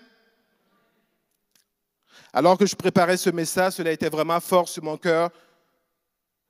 Alors 2.34 2.58
que 2.58 2.66
je 2.66 2.76
préparais 2.76 3.18
ce 3.18 3.30
message, 3.30 3.74
cela 3.74 3.92
était 3.92 4.10
vraiment 4.10 4.40
fort 4.40 4.70
sur 4.70 4.84
mon 4.84 4.98
cœur 4.98 5.30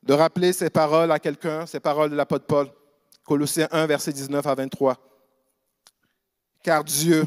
de 0.02 0.12
rappeler 0.12 0.52
ces 0.52 0.70
paroles 0.70 1.10
à 1.10 1.18
quelqu'un, 1.18 1.66
ces 1.66 1.80
paroles 1.80 2.10
de 2.10 2.16
l'apôtre 2.16 2.46
Paul. 2.46 2.68
Colossiens 3.24 3.68
1, 3.70 3.86
verset 3.86 4.12
19 4.12 4.46
à 4.46 4.54
23. 4.54 4.96
Car 6.62 6.84
Dieu 6.84 7.24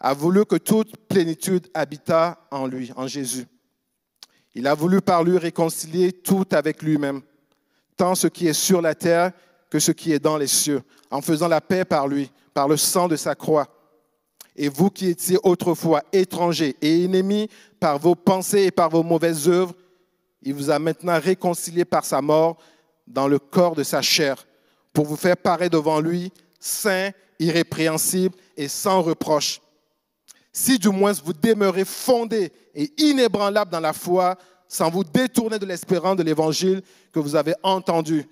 a 0.00 0.14
voulu 0.14 0.44
que 0.44 0.56
toute 0.56 0.96
plénitude 1.06 1.68
habitât 1.74 2.38
en 2.50 2.66
lui, 2.66 2.92
en 2.96 3.06
Jésus. 3.06 3.46
Il 4.54 4.66
a 4.66 4.74
voulu 4.74 5.00
par 5.00 5.22
lui 5.22 5.38
réconcilier 5.38 6.12
tout 6.12 6.46
avec 6.50 6.82
lui-même, 6.82 7.22
tant 7.96 8.14
ce 8.14 8.26
qui 8.26 8.48
est 8.48 8.52
sur 8.52 8.82
la 8.82 8.94
terre 8.94 9.32
que 9.70 9.78
ce 9.78 9.92
qui 9.92 10.12
est 10.12 10.18
dans 10.18 10.36
les 10.36 10.48
cieux, 10.48 10.82
en 11.10 11.22
faisant 11.22 11.48
la 11.48 11.60
paix 11.60 11.84
par 11.84 12.08
lui, 12.08 12.30
par 12.52 12.68
le 12.68 12.76
sang 12.76 13.08
de 13.08 13.16
sa 13.16 13.34
croix. 13.34 13.66
Et 14.56 14.68
vous 14.68 14.90
qui 14.90 15.08
étiez 15.08 15.38
autrefois 15.42 16.02
étrangers 16.12 16.76
et 16.82 17.04
ennemis 17.04 17.48
par 17.80 17.98
vos 17.98 18.14
pensées 18.14 18.64
et 18.64 18.70
par 18.70 18.90
vos 18.90 19.02
mauvaises 19.02 19.48
œuvres, 19.48 19.74
il 20.42 20.54
vous 20.54 20.70
a 20.70 20.78
maintenant 20.78 21.18
réconciliés 21.18 21.84
par 21.84 22.04
sa 22.04 22.20
mort 22.20 22.58
dans 23.06 23.28
le 23.28 23.38
corps 23.38 23.74
de 23.74 23.82
sa 23.82 24.02
chair, 24.02 24.46
pour 24.92 25.06
vous 25.06 25.16
faire 25.16 25.36
paraître 25.36 25.72
devant 25.72 26.00
lui, 26.00 26.32
saint, 26.60 27.10
irrépréhensible 27.38 28.34
et 28.56 28.68
sans 28.68 29.02
reproche. 29.02 29.60
Si 30.52 30.78
du 30.78 30.88
moins 30.88 31.12
vous 31.12 31.32
demeurez 31.32 31.84
fondé 31.84 32.52
et 32.74 32.92
inébranlable 32.98 33.70
dans 33.70 33.80
la 33.80 33.92
foi, 33.92 34.36
sans 34.68 34.90
vous 34.90 35.04
détourner 35.04 35.58
de 35.58 35.66
l'espérance 35.66 36.16
de 36.16 36.22
l'évangile 36.22 36.82
que 37.12 37.20
vous 37.20 37.36
avez 37.36 37.54
entendu, 37.62 38.26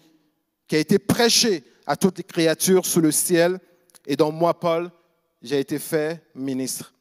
qui 0.69 0.77
a 0.77 0.79
été 0.79 0.99
prêché 0.99 1.65
à 1.87 1.97
toutes 1.97 2.19
les 2.19 2.25
créatures 2.25 2.87
sous 2.87 3.01
le 3.01 3.11
ciel, 3.11 3.59
et 4.07 4.17
dont 4.17 4.33
moi, 4.33 4.59
Paul, 4.59 4.91
j'ai 5.43 5.59
été 5.59 5.79
fait 5.79 6.23
ministre. 6.35 6.93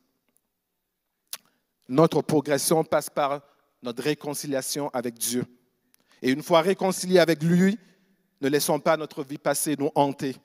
Notre 1.88 2.22
progression 2.22 2.84
passe 2.84 3.10
par 3.10 3.42
notre 3.82 4.04
réconciliation 4.04 4.90
avec 4.94 5.16
Dieu. 5.18 5.46
Et 6.22 6.30
une 6.32 6.44
fois 6.44 6.62
réconciliés 6.62 7.20
avec 7.20 7.42
lui, 7.44 7.78
ne 8.42 8.50
laissons 8.50 8.80
pas 8.80 8.98
notre 8.98 9.24
vie 9.24 9.38
passée 9.38 9.76
nous 9.78 9.92
hanter. 9.96 10.36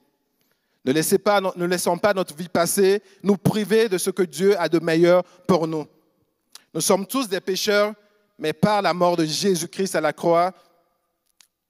Ne, 0.84 0.92
ne 0.92 1.66
laissons 1.66 1.98
pas 1.98 2.14
notre 2.14 2.34
vie 2.34 2.48
passée 2.48 3.02
nous 3.22 3.36
priver 3.36 3.88
de 3.88 3.98
ce 3.98 4.10
que 4.10 4.22
Dieu 4.22 4.58
a 4.60 4.68
de 4.68 4.78
meilleur 4.78 5.24
pour 5.46 5.66
nous. 5.66 5.86
Nous 6.72 6.80
sommes 6.80 7.06
tous 7.06 7.28
des 7.28 7.40
pécheurs, 7.40 7.94
mais 8.38 8.52
par 8.52 8.82
la 8.82 8.92
mort 8.92 9.16
de 9.16 9.24
Jésus-Christ 9.24 9.94
à 9.94 10.00
la 10.00 10.12
croix, 10.12 10.52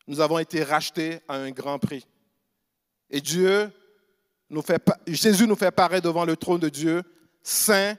nous 0.06 0.20
avons 0.20 0.38
été 0.38 0.62
rachetés 0.62 1.20
à 1.28 1.34
un 1.36 1.50
grand 1.50 1.78
prix. 1.78 2.06
Et 3.10 3.20
Dieu 3.20 3.70
Jésus 5.06 5.46
nous 5.46 5.56
fait 5.56 5.70
paraître 5.70 6.04
devant 6.04 6.24
le 6.24 6.36
trône 6.36 6.60
de 6.60 6.68
Dieu, 6.68 7.02
saint, 7.42 7.96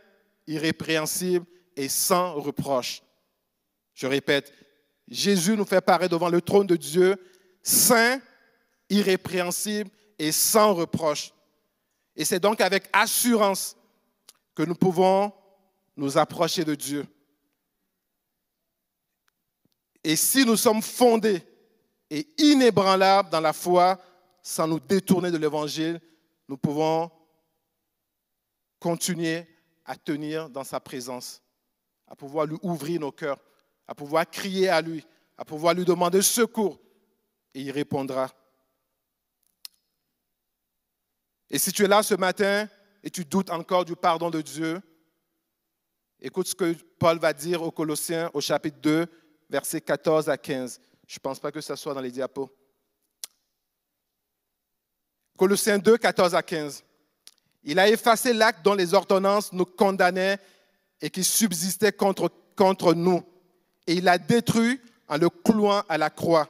irrépréhensible 0.47 1.45
et 1.75 1.89
sans 1.89 2.33
reproche. 2.33 3.01
Je 3.93 4.07
répète, 4.07 4.53
Jésus 5.07 5.55
nous 5.55 5.65
fait 5.65 5.81
paraître 5.81 6.11
devant 6.11 6.29
le 6.29 6.41
trône 6.41 6.67
de 6.67 6.75
Dieu, 6.75 7.17
saint, 7.63 8.19
irrépréhensible 8.89 9.89
et 10.19 10.31
sans 10.31 10.73
reproche. 10.73 11.31
Et 12.15 12.25
c'est 12.25 12.39
donc 12.39 12.61
avec 12.61 12.89
assurance 12.93 13.75
que 14.53 14.63
nous 14.63 14.75
pouvons 14.75 15.33
nous 15.97 16.17
approcher 16.17 16.63
de 16.63 16.75
Dieu. 16.75 17.05
Et 20.03 20.15
si 20.15 20.45
nous 20.45 20.55
sommes 20.55 20.81
fondés 20.81 21.41
et 22.09 22.27
inébranlables 22.37 23.29
dans 23.29 23.41
la 23.41 23.53
foi, 23.53 23.99
sans 24.41 24.67
nous 24.67 24.79
détourner 24.79 25.31
de 25.31 25.37
l'Évangile, 25.37 25.99
nous 26.47 26.57
pouvons 26.57 27.11
continuer 28.79 29.47
à 29.85 29.95
tenir 29.95 30.49
dans 30.49 30.63
sa 30.63 30.79
présence, 30.79 31.41
à 32.07 32.15
pouvoir 32.15 32.45
lui 32.45 32.57
ouvrir 32.61 32.99
nos 32.99 33.11
cœurs, 33.11 33.39
à 33.87 33.95
pouvoir 33.95 34.29
crier 34.29 34.69
à 34.69 34.81
lui, 34.81 35.05
à 35.37 35.45
pouvoir 35.45 35.73
lui 35.73 35.85
demander 35.85 36.21
secours, 36.21 36.79
et 37.53 37.61
il 37.61 37.71
répondra. 37.71 38.31
Et 41.49 41.59
si 41.59 41.71
tu 41.71 41.83
es 41.83 41.87
là 41.87 42.03
ce 42.03 42.15
matin 42.15 42.67
et 43.03 43.09
tu 43.09 43.23
doutes 43.23 43.49
encore 43.49 43.85
du 43.85 43.95
pardon 43.95 44.29
de 44.29 44.41
Dieu, 44.41 44.81
écoute 46.19 46.47
ce 46.47 46.55
que 46.55 46.73
Paul 46.99 47.19
va 47.19 47.33
dire 47.33 47.61
aux 47.61 47.71
Colossiens 47.71 48.29
au 48.33 48.41
chapitre 48.41 48.79
2, 48.81 49.05
versets 49.49 49.81
14 49.81 50.29
à 50.29 50.37
15. 50.37 50.81
Je 51.07 51.15
ne 51.15 51.19
pense 51.19 51.39
pas 51.39 51.51
que 51.51 51.61
ce 51.61 51.75
soit 51.75 51.93
dans 51.93 52.01
les 52.01 52.11
diapos. 52.11 52.49
Colossiens 55.37 55.77
2, 55.77 55.97
14 55.97 56.35
à 56.35 56.41
15. 56.41 56.83
Il 57.63 57.79
a 57.79 57.89
effacé 57.89 58.33
l'acte 58.33 58.63
dont 58.63 58.73
les 58.73 58.93
ordonnances 58.93 59.51
nous 59.51 59.65
condamnaient 59.65 60.39
et 61.01 61.09
qui 61.09 61.23
subsistait 61.23 61.91
contre, 61.91 62.31
contre 62.55 62.93
nous. 62.93 63.23
Et 63.87 63.95
il 63.95 64.07
a 64.07 64.17
détruit 64.17 64.79
en 65.07 65.17
le 65.17 65.29
clouant 65.29 65.83
à 65.89 65.97
la 65.97 66.09
croix. 66.09 66.47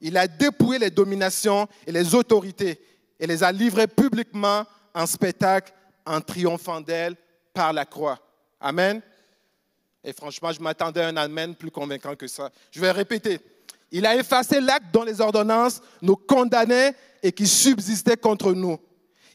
Il 0.00 0.16
a 0.16 0.28
dépouillé 0.28 0.78
les 0.78 0.90
dominations 0.90 1.68
et 1.86 1.92
les 1.92 2.14
autorités 2.14 2.80
et 3.18 3.26
les 3.26 3.42
a 3.42 3.50
livrés 3.50 3.88
publiquement 3.88 4.64
en 4.94 5.06
spectacle 5.06 5.72
en 6.06 6.20
triomphant 6.20 6.80
d'elle 6.80 7.16
par 7.52 7.72
la 7.72 7.84
croix. 7.84 8.18
Amen. 8.60 9.00
Et 10.04 10.12
franchement, 10.12 10.52
je 10.52 10.60
m'attendais 10.60 11.02
à 11.02 11.08
un 11.08 11.16
Amen 11.16 11.54
plus 11.54 11.70
convaincant 11.70 12.14
que 12.14 12.28
ça. 12.28 12.50
Je 12.70 12.80
vais 12.80 12.90
répéter. 12.90 13.40
Il 13.90 14.04
a 14.06 14.16
effacé 14.16 14.60
l'acte 14.60 14.92
dont 14.92 15.02
les 15.02 15.20
ordonnances 15.20 15.80
nous 16.02 16.16
condamnaient 16.16 16.94
et 17.22 17.32
qui 17.32 17.46
subsistait 17.46 18.16
contre 18.16 18.52
nous. 18.52 18.78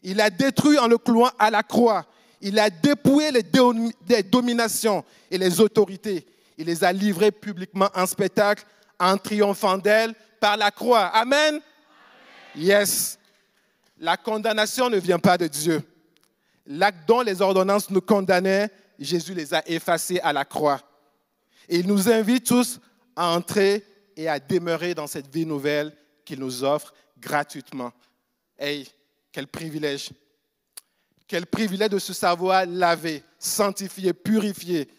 Il 0.04 0.22
a 0.22 0.30
détruit 0.30 0.78
en 0.78 0.88
le 0.88 0.98
clouant 0.98 1.32
à 1.40 1.50
la 1.50 1.64
croix. 1.64 2.06
Il 2.42 2.60
a 2.60 2.70
dépouillé 2.70 3.32
les, 3.32 4.24
dominations 4.24 5.04
et 5.32 5.38
les 5.38 5.60
autorités. 5.62 6.26
Il 6.58 6.66
les 6.68 6.84
a 6.84 6.92
livrées 6.92 7.32
publiquement 7.32 7.90
en 7.96 8.06
spectacle 8.06 8.66
en 9.00 9.18
triomphant 9.18 9.78
d'elles 9.78 10.14
par 10.40 10.58
la 10.58 10.70
croix. 10.70 11.06
Amen. 11.06 11.60
Yes. 12.56 13.18
La 13.98 14.18
condamnation 14.18 14.90
ne 14.90 14.98
vient 14.98 15.20
pas 15.20 15.38
de 15.38 15.48
Dieu. 15.48 15.82
L'acte 16.68 17.08
dont 17.08 17.22
les 17.22 17.42
ordonnances 17.42 17.90
nous 17.90 18.02
condamnaient, 18.02 18.70
Jésus 19.00 19.34
les 19.34 19.54
a 19.54 19.64
effacés 19.68 20.20
à 20.20 20.34
la 20.34 20.46
croix. 20.46 20.82
Et 21.70 21.80
il 21.80 21.88
nous 21.88 22.10
invite 22.10 22.46
tous 22.46 22.80
à 23.16 23.30
entrer 23.30 23.86
et 24.16 24.28
à 24.28 24.40
demeurer 24.40 24.94
dans 24.94 25.08
cette 25.08 25.28
vie 25.34 25.46
nouvelle 25.46 25.96
qu'il 26.26 26.40
nous 26.40 26.64
offre 26.64 26.94
gratuitement. 27.18 27.92
Hey, 28.58 28.88
quel 29.32 29.48
privilège. 29.48 30.12
Quel 31.28 31.46
privilège 31.46 31.90
de 31.90 32.00
se 32.00 32.14
savoir 32.14 32.66
laver, 32.66 33.24
sanctifier, 33.40 34.14
purifier 34.14 34.90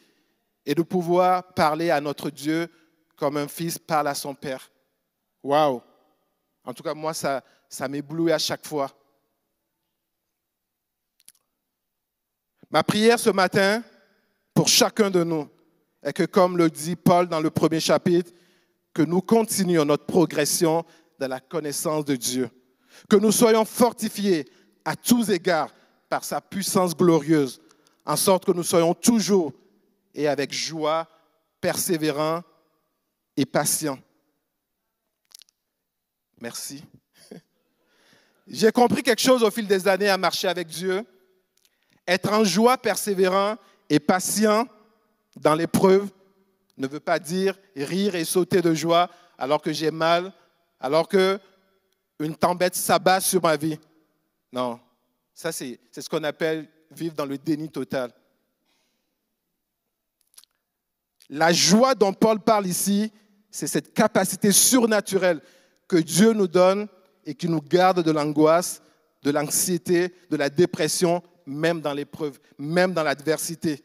et 0.67 0.75
de 0.75 0.83
pouvoir 0.83 1.55
parler 1.55 1.91
à 1.91 2.01
notre 2.01 2.31
Dieu 2.31 2.69
comme 3.17 3.37
un 3.37 3.49
fils 3.49 3.79
parle 3.79 4.09
à 4.09 4.15
son 4.15 4.35
père. 4.35 4.71
Waouh! 5.43 5.81
En 6.65 6.73
tout 6.73 6.83
cas, 6.83 6.95
moi, 6.95 7.15
ça, 7.15 7.45
ça 7.69 7.87
m'éblouit 7.87 8.33
à 8.33 8.39
chaque 8.39 8.67
fois. 8.67 8.91
Ma 12.71 12.83
prière 12.83 13.19
ce 13.19 13.31
matin 13.31 13.83
pour 14.53 14.69
chacun 14.69 15.11
de 15.11 15.23
nous 15.23 15.49
est 16.03 16.13
que, 16.13 16.25
comme 16.25 16.57
le 16.57 16.71
dit 16.71 16.97
Paul 16.97 17.29
dans 17.29 17.41
le 17.41 17.51
premier 17.51 17.81
chapitre, 17.81 18.33
que 18.95 19.03
nous 19.03 19.21
continuions 19.21 19.85
notre 19.85 20.07
progression 20.07 20.85
dans 21.19 21.29
la 21.29 21.41
connaissance 21.41 22.05
de 22.05 22.15
Dieu, 22.15 22.49
que 23.11 23.17
nous 23.17 23.33
soyons 23.33 23.65
fortifiés 23.65 24.49
à 24.85 24.95
tous 24.95 25.31
égards 25.31 25.75
par 26.09 26.25
sa 26.25 26.41
puissance 26.41 26.97
glorieuse, 26.97 27.61
en 28.07 28.17
sorte 28.17 28.45
que 28.45 28.53
nous 28.53 28.63
soyons 28.63 28.95
toujours 28.95 29.53
et 30.15 30.29
avec 30.29 30.53
joie 30.53 31.09
persévérants 31.61 32.43
et 33.37 33.45
patients. 33.45 33.99
Merci. 36.41 36.85
J'ai 38.47 38.71
compris 38.71 39.03
quelque 39.03 39.23
chose 39.23 39.43
au 39.43 39.51
fil 39.51 39.67
des 39.67 39.89
années 39.89 40.09
à 40.09 40.19
marcher 40.19 40.47
avec 40.47 40.69
Dieu. 40.69 41.05
Être 42.07 42.33
en 42.33 42.45
joie, 42.45 42.77
persévérant 42.77 43.57
et 43.89 43.99
patient 43.99 44.69
dans 45.37 45.55
l'épreuve 45.55 46.11
ne 46.77 46.87
veut 46.87 47.01
pas 47.01 47.19
dire 47.19 47.57
rire 47.77 48.15
et 48.15 48.25
sauter 48.25 48.63
de 48.63 48.75
joie 48.75 49.11
alors 49.39 49.63
que 49.63 49.73
j'ai 49.73 49.91
mal, 49.91 50.33
alors 50.81 51.09
que 51.09 51.39
une 52.19 52.37
tempête 52.37 52.75
s'abat 52.75 53.21
sur 53.21 53.43
ma 53.43 53.57
vie. 53.57 53.79
Non, 54.53 54.81
ça 55.35 55.53
c'est 55.53 55.79
ce 55.93 56.09
qu'on 56.09 56.25
appelle 56.25 56.69
vivre 56.91 57.15
dans 57.15 57.27
le 57.27 57.39
déni 57.39 57.69
total. 57.69 58.13
La 61.29 61.53
joie 61.53 61.95
dont 61.95 62.13
Paul 62.13 62.41
parle 62.41 62.67
ici, 62.67 63.11
c'est 63.51 63.67
cette 63.67 63.95
capacité 63.95 64.53
surnaturelle 64.53 65.41
que 65.89 65.97
Dieu 65.97 66.33
nous 66.33 66.49
donne 66.49 66.87
et 67.25 67.35
qui 67.35 67.49
nous 67.49 67.63
garde 67.63 68.03
de 68.03 68.11
l'angoisse, 68.11 68.83
de 69.23 69.31
l'anxiété, 69.31 70.15
de 70.31 70.37
la 70.37 70.51
dépression, 70.51 71.23
même 71.47 71.81
dans 71.81 71.93
l'épreuve, 71.93 72.39
même 72.59 72.93
dans 72.93 73.03
l'adversité. 73.03 73.83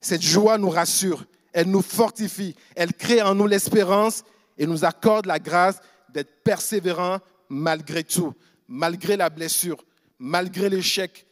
Cette 0.00 0.22
joie 0.22 0.56
nous 0.56 0.70
rassure, 0.70 1.24
elle 1.52 1.70
nous 1.70 1.82
fortifie, 1.82 2.54
elle 2.74 2.94
crée 2.94 3.22
en 3.22 3.34
nous 3.34 3.46
l'espérance 3.46 4.24
et 4.58 4.66
nous 4.66 4.84
accorde 4.84 5.26
la 5.26 5.38
grâce 5.38 5.80
d'être 6.10 6.42
persévérants 6.42 7.18
malgré 7.48 8.04
tout, 8.04 8.34
malgré 8.68 9.16
la 9.16 9.30
blessure, 9.30 9.84
malgré 10.18 10.68
l'échec, 10.68 11.26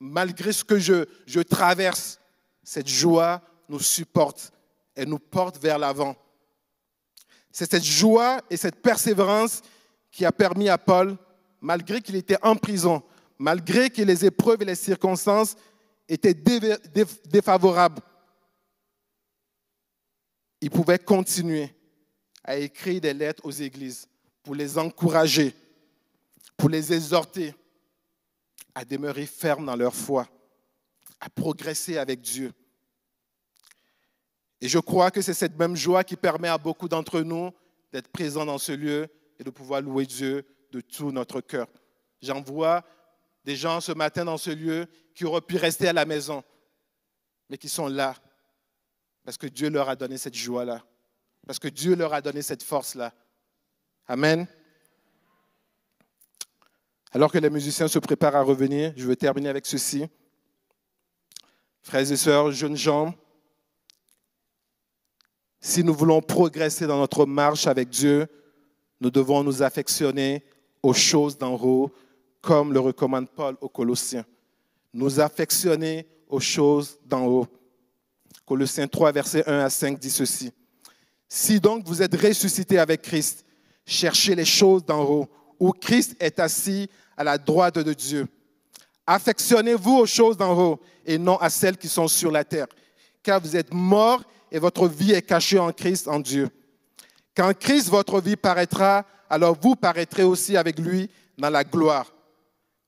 malgré 0.00 0.52
ce 0.52 0.64
que 0.64 0.78
je, 0.78 1.06
je 1.26 1.40
traverse. 1.40 2.20
Cette 2.62 2.88
joie 2.88 3.42
nous 3.68 3.80
supporte, 3.80 4.52
elle 4.94 5.08
nous 5.08 5.18
porte 5.18 5.58
vers 5.58 5.78
l'avant. 5.78 6.16
C'est 7.50 7.70
cette 7.70 7.84
joie 7.84 8.40
et 8.50 8.56
cette 8.56 8.82
persévérance 8.82 9.62
qui 10.10 10.24
a 10.24 10.32
permis 10.32 10.68
à 10.68 10.78
Paul, 10.78 11.16
malgré 11.60 12.00
qu'il 12.00 12.16
était 12.16 12.38
en 12.42 12.56
prison, 12.56 13.02
malgré 13.38 13.90
que 13.90 14.02
les 14.02 14.24
épreuves 14.24 14.62
et 14.62 14.66
les 14.66 14.74
circonstances 14.74 15.56
étaient 16.08 16.34
défavorables, 16.34 18.00
il 20.64 20.70
pouvait 20.70 20.98
continuer 20.98 21.68
à 22.42 22.56
écrire 22.56 22.98
des 22.98 23.12
lettres 23.12 23.44
aux 23.44 23.50
églises 23.50 24.08
pour 24.42 24.54
les 24.54 24.78
encourager, 24.78 25.54
pour 26.56 26.70
les 26.70 26.90
exhorter 26.90 27.54
à 28.74 28.82
demeurer 28.82 29.26
fermes 29.26 29.66
dans 29.66 29.76
leur 29.76 29.94
foi, 29.94 30.26
à 31.20 31.28
progresser 31.28 31.98
avec 31.98 32.22
Dieu. 32.22 32.50
Et 34.62 34.66
je 34.66 34.78
crois 34.78 35.10
que 35.10 35.20
c'est 35.20 35.34
cette 35.34 35.58
même 35.58 35.76
joie 35.76 36.02
qui 36.02 36.16
permet 36.16 36.48
à 36.48 36.56
beaucoup 36.56 36.88
d'entre 36.88 37.20
nous 37.20 37.50
d'être 37.92 38.08
présents 38.08 38.46
dans 38.46 38.56
ce 38.56 38.72
lieu 38.72 39.06
et 39.38 39.44
de 39.44 39.50
pouvoir 39.50 39.82
louer 39.82 40.06
Dieu 40.06 40.46
de 40.72 40.80
tout 40.80 41.12
notre 41.12 41.42
cœur. 41.42 41.68
J'en 42.22 42.40
vois 42.40 42.82
des 43.44 43.54
gens 43.54 43.82
ce 43.82 43.92
matin 43.92 44.24
dans 44.24 44.38
ce 44.38 44.50
lieu 44.50 44.86
qui 45.14 45.26
auraient 45.26 45.42
pu 45.42 45.58
rester 45.58 45.88
à 45.88 45.92
la 45.92 46.06
maison, 46.06 46.42
mais 47.50 47.58
qui 47.58 47.68
sont 47.68 47.88
là 47.88 48.14
parce 49.24 49.38
que 49.38 49.46
Dieu 49.46 49.70
leur 49.70 49.88
a 49.88 49.96
donné 49.96 50.18
cette 50.18 50.34
joie-là, 50.34 50.84
parce 51.46 51.58
que 51.58 51.68
Dieu 51.68 51.96
leur 51.96 52.12
a 52.12 52.20
donné 52.20 52.42
cette 52.42 52.62
force-là. 52.62 53.12
Amen. 54.06 54.46
Alors 57.10 57.32
que 57.32 57.38
les 57.38 57.50
musiciens 57.50 57.88
se 57.88 57.98
préparent 57.98 58.36
à 58.36 58.42
revenir, 58.42 58.92
je 58.96 59.06
veux 59.06 59.16
terminer 59.16 59.48
avec 59.48 59.66
ceci. 59.66 60.04
Frères 61.80 62.10
et 62.10 62.16
sœurs, 62.16 62.50
jeunes 62.50 62.76
gens, 62.76 63.14
si 65.60 65.82
nous 65.82 65.94
voulons 65.94 66.20
progresser 66.20 66.86
dans 66.86 66.98
notre 66.98 67.24
marche 67.24 67.66
avec 67.66 67.88
Dieu, 67.88 68.26
nous 69.00 69.10
devons 69.10 69.42
nous 69.42 69.62
affectionner 69.62 70.44
aux 70.82 70.92
choses 70.92 71.38
d'en 71.38 71.54
haut, 71.54 71.90
comme 72.42 72.72
le 72.72 72.80
recommande 72.80 73.30
Paul 73.30 73.56
aux 73.60 73.68
Colossiens. 73.68 74.26
Nous 74.92 75.20
affectionner 75.20 76.06
aux 76.28 76.40
choses 76.40 76.98
d'en 77.06 77.26
haut. 77.26 77.46
Colossiens 78.46 78.86
3, 78.86 79.12
versets 79.12 79.48
1 79.48 79.60
à 79.60 79.70
5 79.70 79.98
dit 79.98 80.10
ceci. 80.10 80.52
Si 81.28 81.60
donc 81.60 81.86
vous 81.86 82.02
êtes 82.02 82.14
ressuscité 82.14 82.78
avec 82.78 83.02
Christ, 83.02 83.44
cherchez 83.86 84.34
les 84.34 84.44
choses 84.44 84.84
d'en 84.84 85.02
haut, 85.02 85.28
où 85.58 85.72
Christ 85.72 86.16
est 86.20 86.38
assis 86.38 86.88
à 87.16 87.24
la 87.24 87.38
droite 87.38 87.78
de 87.78 87.92
Dieu. 87.92 88.26
Affectionnez-vous 89.06 89.98
aux 89.98 90.06
choses 90.06 90.36
d'en 90.36 90.58
haut 90.58 90.80
et 91.04 91.18
non 91.18 91.36
à 91.36 91.50
celles 91.50 91.76
qui 91.76 91.88
sont 91.88 92.08
sur 92.08 92.30
la 92.30 92.44
terre, 92.44 92.66
car 93.22 93.40
vous 93.40 93.56
êtes 93.56 93.72
morts 93.72 94.22
et 94.50 94.58
votre 94.58 94.88
vie 94.88 95.12
est 95.12 95.22
cachée 95.22 95.58
en 95.58 95.72
Christ, 95.72 96.08
en 96.08 96.20
Dieu. 96.20 96.48
Quand 97.36 97.52
Christ, 97.58 97.88
votre 97.88 98.20
vie, 98.20 98.36
paraîtra, 98.36 99.04
alors 99.28 99.56
vous 99.60 99.74
paraîtrez 99.74 100.22
aussi 100.22 100.56
avec 100.56 100.78
lui 100.78 101.10
dans 101.36 101.50
la 101.50 101.64
gloire. 101.64 102.12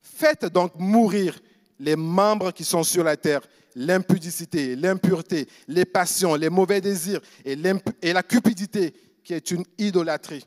Faites 0.01 0.47
donc 0.47 0.73
mourir 0.79 1.39
les 1.79 1.97
membres 1.97 2.53
qui 2.53 2.65
sont 2.65 2.85
sur 2.85 3.05
la 3.05 3.17
terre, 3.17 3.41
l'impudicité, 3.77 4.75
l'impureté, 4.75 5.47
les 5.69 5.85
passions, 5.85 6.35
les 6.35 6.49
mauvais 6.49 6.81
désirs 6.81 7.21
et, 7.45 7.55
la 7.55 8.23
cupidité, 8.23 8.95
qui 9.23 9.35
est 9.35 9.51
une 9.51 9.65
idolâtrie. 9.79 10.47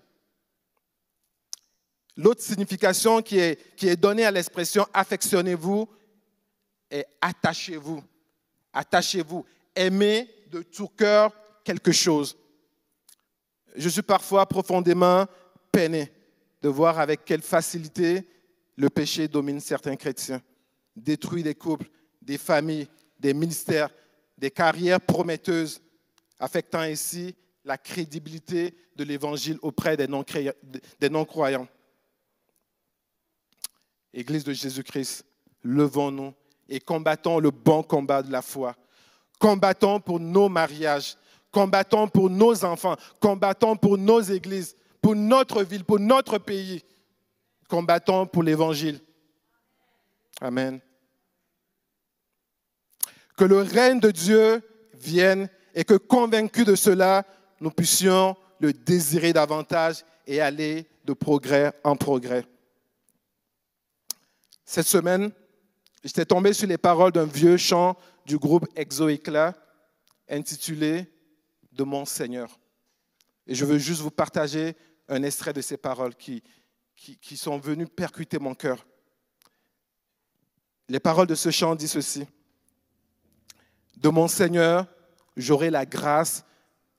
L'autre 2.17 2.41
signification 2.41 3.21
qui 3.21 3.37
est, 3.37 3.75
qui 3.77 3.87
est 3.87 3.95
donnée 3.95 4.25
à 4.25 4.31
l'expression 4.31 4.85
affectionnez-vous 4.93 5.87
est 6.89 7.05
attachez-vous. 7.21 8.03
Attachez-vous. 8.73 9.45
Aimez 9.75 10.27
de 10.49 10.63
tout 10.63 10.87
cœur 10.87 11.31
quelque 11.63 11.91
chose. 11.91 12.35
Je 13.75 13.87
suis 13.87 14.01
parfois 14.01 14.47
profondément 14.47 15.27
peiné 15.71 16.11
de 16.61 16.67
voir 16.67 16.99
avec 16.99 17.23
quelle 17.23 17.43
facilité 17.43 18.27
le 18.75 18.89
péché 18.89 19.27
domine 19.27 19.59
certains 19.59 19.95
chrétiens, 19.95 20.41
détruit 20.95 21.43
des 21.43 21.55
couples, 21.55 21.89
des 22.21 22.37
familles, 22.37 22.87
des 23.19 23.34
ministères, 23.34 23.89
des 24.38 24.51
carrières 24.51 25.01
prometteuses, 25.01 25.82
affectant 26.39 26.79
ainsi 26.79 27.36
la 27.65 27.77
crédibilité 27.77 28.73
de 28.95 29.03
l'Évangile 29.03 29.60
auprès 29.62 29.97
des 29.97 30.08
non-croyants. 30.08 31.67
Église 34.13 34.43
de 34.43 34.53
Jésus-Christ, 34.53 35.25
levons-nous 35.63 36.34
et 36.67 36.79
combattons 36.79 37.39
le 37.39 37.51
bon 37.51 37.84
combat 37.84 38.23
de 38.23 38.32
la 38.32 38.41
foi. 38.41 38.75
Combattons 39.39 39.99
pour 39.99 40.19
nos 40.19 40.49
mariages, 40.49 41.15
combattons 41.51 42.08
pour 42.08 42.29
nos 42.29 42.63
enfants, 42.65 42.95
combattons 43.19 43.75
pour 43.75 43.97
nos 43.97 44.21
églises, 44.21 44.75
pour 45.01 45.15
notre 45.15 45.63
ville, 45.63 45.84
pour 45.84 45.99
notre 45.99 46.38
pays. 46.38 46.84
Combattons 47.67 48.25
pour 48.25 48.43
l'Évangile. 48.43 48.99
Amen. 50.41 50.79
Que 53.39 53.45
le 53.45 53.60
règne 53.60 54.02
de 54.02 54.12
Dieu 54.12 54.62
vienne 54.95 55.47
et 55.73 55.86
que 55.86 55.93
convaincus 55.93 56.65
de 56.65 56.75
cela, 56.75 57.25
nous 57.62 57.71
puissions 57.71 58.36
le 58.60 58.73
désirer 58.73 59.32
davantage 59.32 60.04
et 60.28 60.41
aller 60.41 60.86
de 61.06 61.13
progrès 61.13 61.71
en 61.86 61.95
progrès. 61.95 62.43
Cette 64.65 64.88
semaine, 64.88 65.32
j'étais 66.04 66.25
tombé 66.25 66.52
sur 66.52 66.67
les 66.67 66.78
paroles 66.78 67.13
d'un 67.13 67.23
vieux 67.23 67.56
chant 67.56 67.95
du 68.25 68.38
groupe 68.38 68.67
Exoéclat 68.75 69.56
intitulé 70.28 71.10
De 71.71 71.86
mon 71.86 72.04
Seigneur. 72.04 72.60
Et 73.47 73.56
je 73.56 73.63
veux 73.63 73.78
juste 73.78 74.02
vous 74.02 74.12
partager 74.12 74.75
un 75.08 75.23
extrait 75.23 75.54
de 75.54 75.62
ces 75.62 75.78
paroles 75.78 76.15
qui, 76.15 76.43
sont 77.38 77.58
venues 77.58 77.88
percuter 77.88 78.38
mon 78.38 78.54
cœur. 78.54 78.86
Les 80.89 80.99
paroles 80.99 81.28
de 81.28 81.36
ce 81.36 81.52
chant 81.52 81.73
disent 81.73 81.93
ceci. 81.93 82.28
De 83.99 84.09
mon 84.09 84.27
Seigneur, 84.27 84.88
j'aurai 85.35 85.69
la 85.69 85.85
grâce 85.85 86.45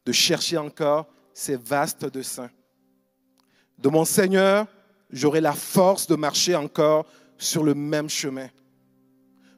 de 0.04 0.12
chercher 0.12 0.58
encore 0.58 1.06
ces 1.32 1.56
vastes 1.56 2.06
desseins. 2.06 2.50
De 3.78 3.88
mon 3.88 4.04
Seigneur, 4.04 4.66
j'aurai 5.10 5.40
la 5.40 5.52
force 5.52 6.06
de 6.06 6.14
marcher 6.14 6.54
encore 6.54 7.06
sur 7.38 7.64
le 7.64 7.74
même 7.74 8.10
chemin. 8.10 8.48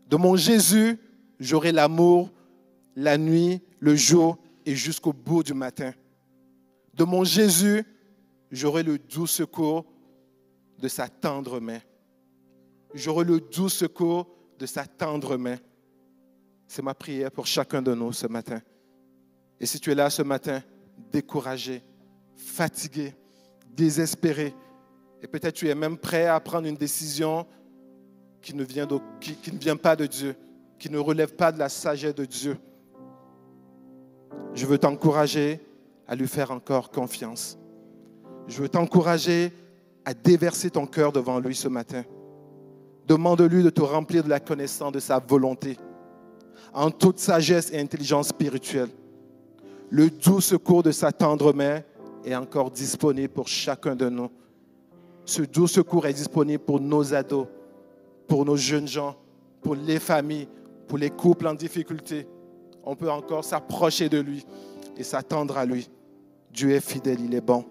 De 0.07 0.16
mon 0.16 0.37
Jésus, 0.37 0.98
j'aurai 1.40 1.72
l'amour 1.72 2.31
la 2.94 3.18
nuit, 3.18 3.61
le 3.81 3.96
jour 3.96 4.38
et 4.64 4.76
jusqu'au 4.76 5.12
bout 5.12 5.42
du 5.42 5.55
matin. 5.55 5.92
De 6.94 7.05
mon 7.05 7.24
Jésus, 7.24 7.85
j'aurai 8.50 8.83
le 8.83 8.98
doux 8.98 9.26
secours 9.26 9.87
de 10.78 10.88
sa 10.88 11.09
tendre 11.09 11.59
main. 11.59 11.81
J'aurai 12.94 13.24
le 13.24 13.40
doux 13.40 13.68
secours 13.68 14.28
de 14.59 14.66
sa 14.66 14.87
tendre 14.87 15.37
main. 15.37 15.57
C'est 16.74 16.80
ma 16.80 16.94
prière 16.94 17.30
pour 17.30 17.46
chacun 17.46 17.82
de 17.82 17.92
nous 17.92 18.14
ce 18.14 18.26
matin. 18.26 18.58
Et 19.61 19.66
si 19.66 19.78
tu 19.78 19.92
es 19.92 19.94
là 19.94 20.08
ce 20.08 20.22
matin, 20.22 20.62
découragé, 21.12 21.82
fatigué, 22.35 23.12
désespéré, 23.76 24.54
et 25.20 25.26
peut-être 25.26 25.54
tu 25.54 25.68
es 25.68 25.74
même 25.74 25.98
prêt 25.98 26.28
à 26.28 26.40
prendre 26.40 26.66
une 26.66 26.78
décision 26.78 27.46
qui 28.40 28.54
ne, 28.54 28.64
vient 28.64 29.76
pas 29.76 29.96
de 29.96 30.06
Dieu, 30.06 30.35
qui 30.78 30.88
ne 30.88 30.96
relève 30.96 31.35
pas 31.35 31.52
de 31.52 31.58
la 31.58 31.68
sagesse 31.68 32.14
de 32.14 32.24
Dieu, 32.24 32.56
je 34.54 34.64
veux 34.64 34.78
t'encourager 34.78 35.61
à 36.08 36.14
lui 36.14 36.26
faire 36.26 36.52
encore 36.52 36.90
confiance. 36.90 37.58
Je 38.48 38.62
veux 38.62 38.70
t'encourager 38.70 39.52
à 40.06 40.14
déverser 40.14 40.70
ton 40.70 40.87
cœur 40.87 41.12
devant 41.12 41.38
lui 41.38 41.54
ce 41.54 41.68
matin. 41.68 42.02
Demande-lui 43.06 43.62
de 43.62 43.68
te 43.68 43.82
remplir 43.82 44.24
de 44.24 44.30
la 44.30 44.40
connaissance 44.40 44.92
de 44.92 45.00
sa 45.00 45.18
volonté, 45.18 45.76
en 46.72 46.90
toute 46.90 47.18
sagesse 47.18 47.70
et 47.72 47.80
intelligence 47.80 48.28
spirituelle. 48.28 48.88
Le 49.90 50.08
doux 50.08 50.40
secours 50.40 50.82
de 50.82 50.90
sa 50.90 51.12
tendre 51.12 51.52
main 51.52 51.82
est 52.24 52.35
encore 52.35 52.70
disponible 52.70 53.28
pour 53.28 53.48
chacun 53.48 53.94
de 53.94 54.08
nous. 54.08 54.30
Ce 55.24 55.42
doux 55.42 55.66
secours 55.66 56.06
est 56.06 56.14
disponible 56.14 56.62
pour 56.62 56.80
nos 56.80 57.14
ados, 57.14 57.46
pour 58.26 58.44
nos 58.44 58.56
jeunes 58.56 58.88
gens, 58.88 59.16
pour 59.61 59.74
les 59.74 59.98
familles, 59.98 60.48
pour 60.88 60.98
les 60.98 61.11
couples 61.11 61.46
en 61.46 61.54
difficulté. 61.54 62.26
On 62.85 62.96
peut 62.96 63.11
encore 63.11 63.44
s'approcher 63.44 64.08
de 64.08 64.18
lui 64.18 64.44
et 64.96 65.02
s'attendre 65.02 65.56
à 65.56 65.64
lui. 65.64 65.88
Dieu 66.50 66.70
est 66.70 66.80
fidèle, 66.80 67.20
il 67.20 67.35
est 67.35 67.40
bon. 67.40 67.64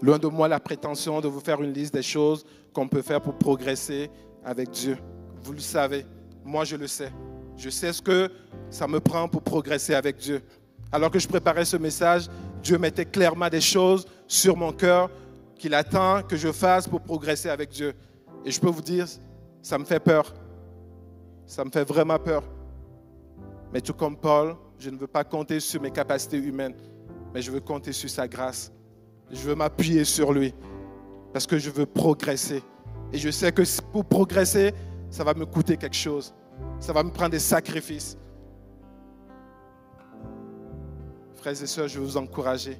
Loin 0.00 0.18
de 0.18 0.26
moi 0.26 0.48
la 0.48 0.60
prétention 0.60 1.20
de 1.20 1.28
vous 1.28 1.40
faire 1.40 1.62
une 1.62 1.72
liste 1.72 1.94
des 1.94 2.02
choses 2.02 2.44
qu'on 2.72 2.88
peut 2.88 3.02
faire 3.02 3.20
pour 3.20 3.34
progresser 3.34 4.10
avec 4.44 4.70
Dieu. 4.70 4.98
Vous 5.44 5.52
le 5.52 5.60
savez, 5.60 6.06
moi 6.42 6.64
je 6.64 6.74
le 6.74 6.86
sais. 6.86 7.12
Je 7.56 7.68
sais 7.68 7.92
ce 7.92 8.00
que 8.00 8.30
ça 8.70 8.88
me 8.88 8.98
prend 8.98 9.28
pour 9.28 9.42
progresser 9.42 9.94
avec 9.94 10.16
Dieu. 10.16 10.42
Alors 10.90 11.10
que 11.10 11.18
je 11.18 11.28
préparais 11.28 11.66
ce 11.66 11.76
message, 11.76 12.28
Dieu 12.62 12.78
mettait 12.78 13.04
clairement 13.04 13.50
des 13.50 13.60
choses 13.60 14.06
sur 14.26 14.56
mon 14.56 14.72
cœur 14.72 15.10
qu'il 15.58 15.74
attend 15.74 16.22
que 16.22 16.34
je 16.34 16.50
fasse 16.50 16.88
pour 16.88 17.02
progresser 17.02 17.50
avec 17.50 17.68
Dieu. 17.68 17.92
Et 18.44 18.50
je 18.50 18.58
peux 18.58 18.70
vous 18.70 18.80
dire, 18.80 19.06
ça 19.60 19.78
me 19.78 19.84
fait 19.84 20.00
peur. 20.00 20.32
Ça 21.46 21.62
me 21.62 21.70
fait 21.70 21.84
vraiment 21.84 22.18
peur. 22.18 22.42
Mais 23.70 23.82
tout 23.82 23.92
comme 23.92 24.16
Paul, 24.16 24.56
je 24.78 24.88
ne 24.88 24.96
veux 24.96 25.06
pas 25.06 25.24
compter 25.24 25.60
sur 25.60 25.80
mes 25.80 25.90
capacités 25.90 26.38
humaines, 26.38 26.74
mais 27.34 27.42
je 27.42 27.50
veux 27.50 27.60
compter 27.60 27.92
sur 27.92 28.08
sa 28.08 28.26
grâce. 28.26 28.72
Je 29.30 29.40
veux 29.40 29.54
m'appuyer 29.54 30.04
sur 30.04 30.32
lui 30.32 30.54
parce 31.34 31.46
que 31.46 31.58
je 31.58 31.68
veux 31.68 31.86
progresser. 31.86 32.62
Et 33.12 33.18
je 33.18 33.30
sais 33.30 33.52
que 33.52 33.62
pour 33.92 34.04
progresser, 34.04 34.72
ça 35.14 35.22
va 35.22 35.32
me 35.32 35.46
coûter 35.46 35.76
quelque 35.76 35.94
chose. 35.94 36.34
Ça 36.80 36.92
va 36.92 37.04
me 37.04 37.10
prendre 37.10 37.30
des 37.30 37.38
sacrifices. 37.38 38.18
Frères 41.36 41.62
et 41.62 41.66
sœurs, 41.66 41.86
je 41.86 42.00
veux 42.00 42.04
vous 42.04 42.16
encourager. 42.16 42.76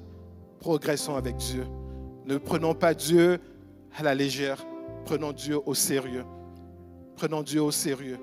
Progressons 0.59 1.15
avec 1.15 1.37
Dieu. 1.37 1.65
Ne 2.25 2.37
prenons 2.37 2.73
pas 2.73 2.93
Dieu 2.93 3.39
à 3.97 4.03
la 4.03 4.13
légère. 4.13 4.65
Prenons 5.05 5.31
Dieu 5.31 5.61
au 5.65 5.73
sérieux. 5.73 6.25
Prenons 7.15 7.41
Dieu 7.41 7.61
au 7.61 7.71
sérieux. 7.71 8.19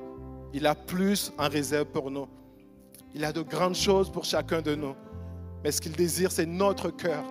Il 0.52 0.66
a 0.66 0.74
plus 0.74 1.32
en 1.38 1.48
réserve 1.48 1.86
pour 1.86 2.10
nous. 2.10 2.28
Il 3.14 3.24
a 3.24 3.32
de 3.32 3.40
grandes 3.40 3.76
choses 3.76 4.12
pour 4.12 4.26
chacun 4.26 4.60
de 4.60 4.74
nous. 4.74 4.94
Mais 5.64 5.72
ce 5.72 5.80
qu'il 5.80 5.92
désire, 5.92 6.30
c'est 6.30 6.44
notre 6.44 6.90
cœur. 6.90 7.24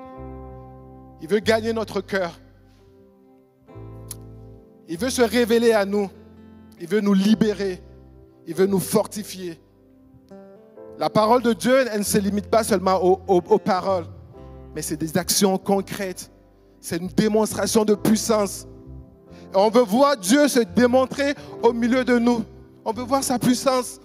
Il 1.22 1.28
veut 1.28 1.42
gagner 1.42 1.74
notre 1.74 2.02
cœur. 2.02 2.40
Il 4.88 4.98
veut 4.98 5.12
se 5.12 5.22
révéler 5.22 5.74
à 5.74 5.86
nous. 5.86 6.10
Il 6.82 6.88
veut 6.88 7.00
nous 7.00 7.14
libérer. 7.14 7.80
Il 8.48 8.56
veut 8.56 8.66
nous 8.66 8.80
fortifier. 8.80 9.62
La 10.98 11.10
parole 11.10 11.44
de 11.44 11.54
Dieu, 11.54 11.86
elle 11.92 12.00
ne 12.00 12.04
se 12.04 12.18
limite 12.18 12.48
pas 12.48 12.64
seulement 12.64 12.96
aux, 13.04 13.60
paroles, 13.60 14.06
mais 14.76 14.82
c'est 14.82 14.98
des 14.98 15.16
actions 15.18 15.58
concrètes. 15.58 16.32
C'est 16.80 16.98
une 16.98 17.08
démonstration 17.08 17.86
de 17.86 17.94
puissance. 17.94 18.68
on 19.54 19.70
veut 19.70 19.84
voir 19.84 20.18
Dieu 20.18 20.48
se 20.48 20.60
démontrer 20.60 21.36
au 21.62 21.72
milieu 21.72 22.04
de 22.04 22.18
nous. 22.18 22.44
On 22.84 22.92
veut 22.92 23.04
voir 23.04 23.24
sa 23.24 23.38
puissance. 23.38 24.00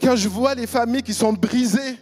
Quand 0.00 0.16
je 0.16 0.28
vois 0.28 0.54
les 0.56 0.66
familles 0.66 1.02
qui 1.02 1.14
sont 1.14 1.32
brisées 1.32 1.98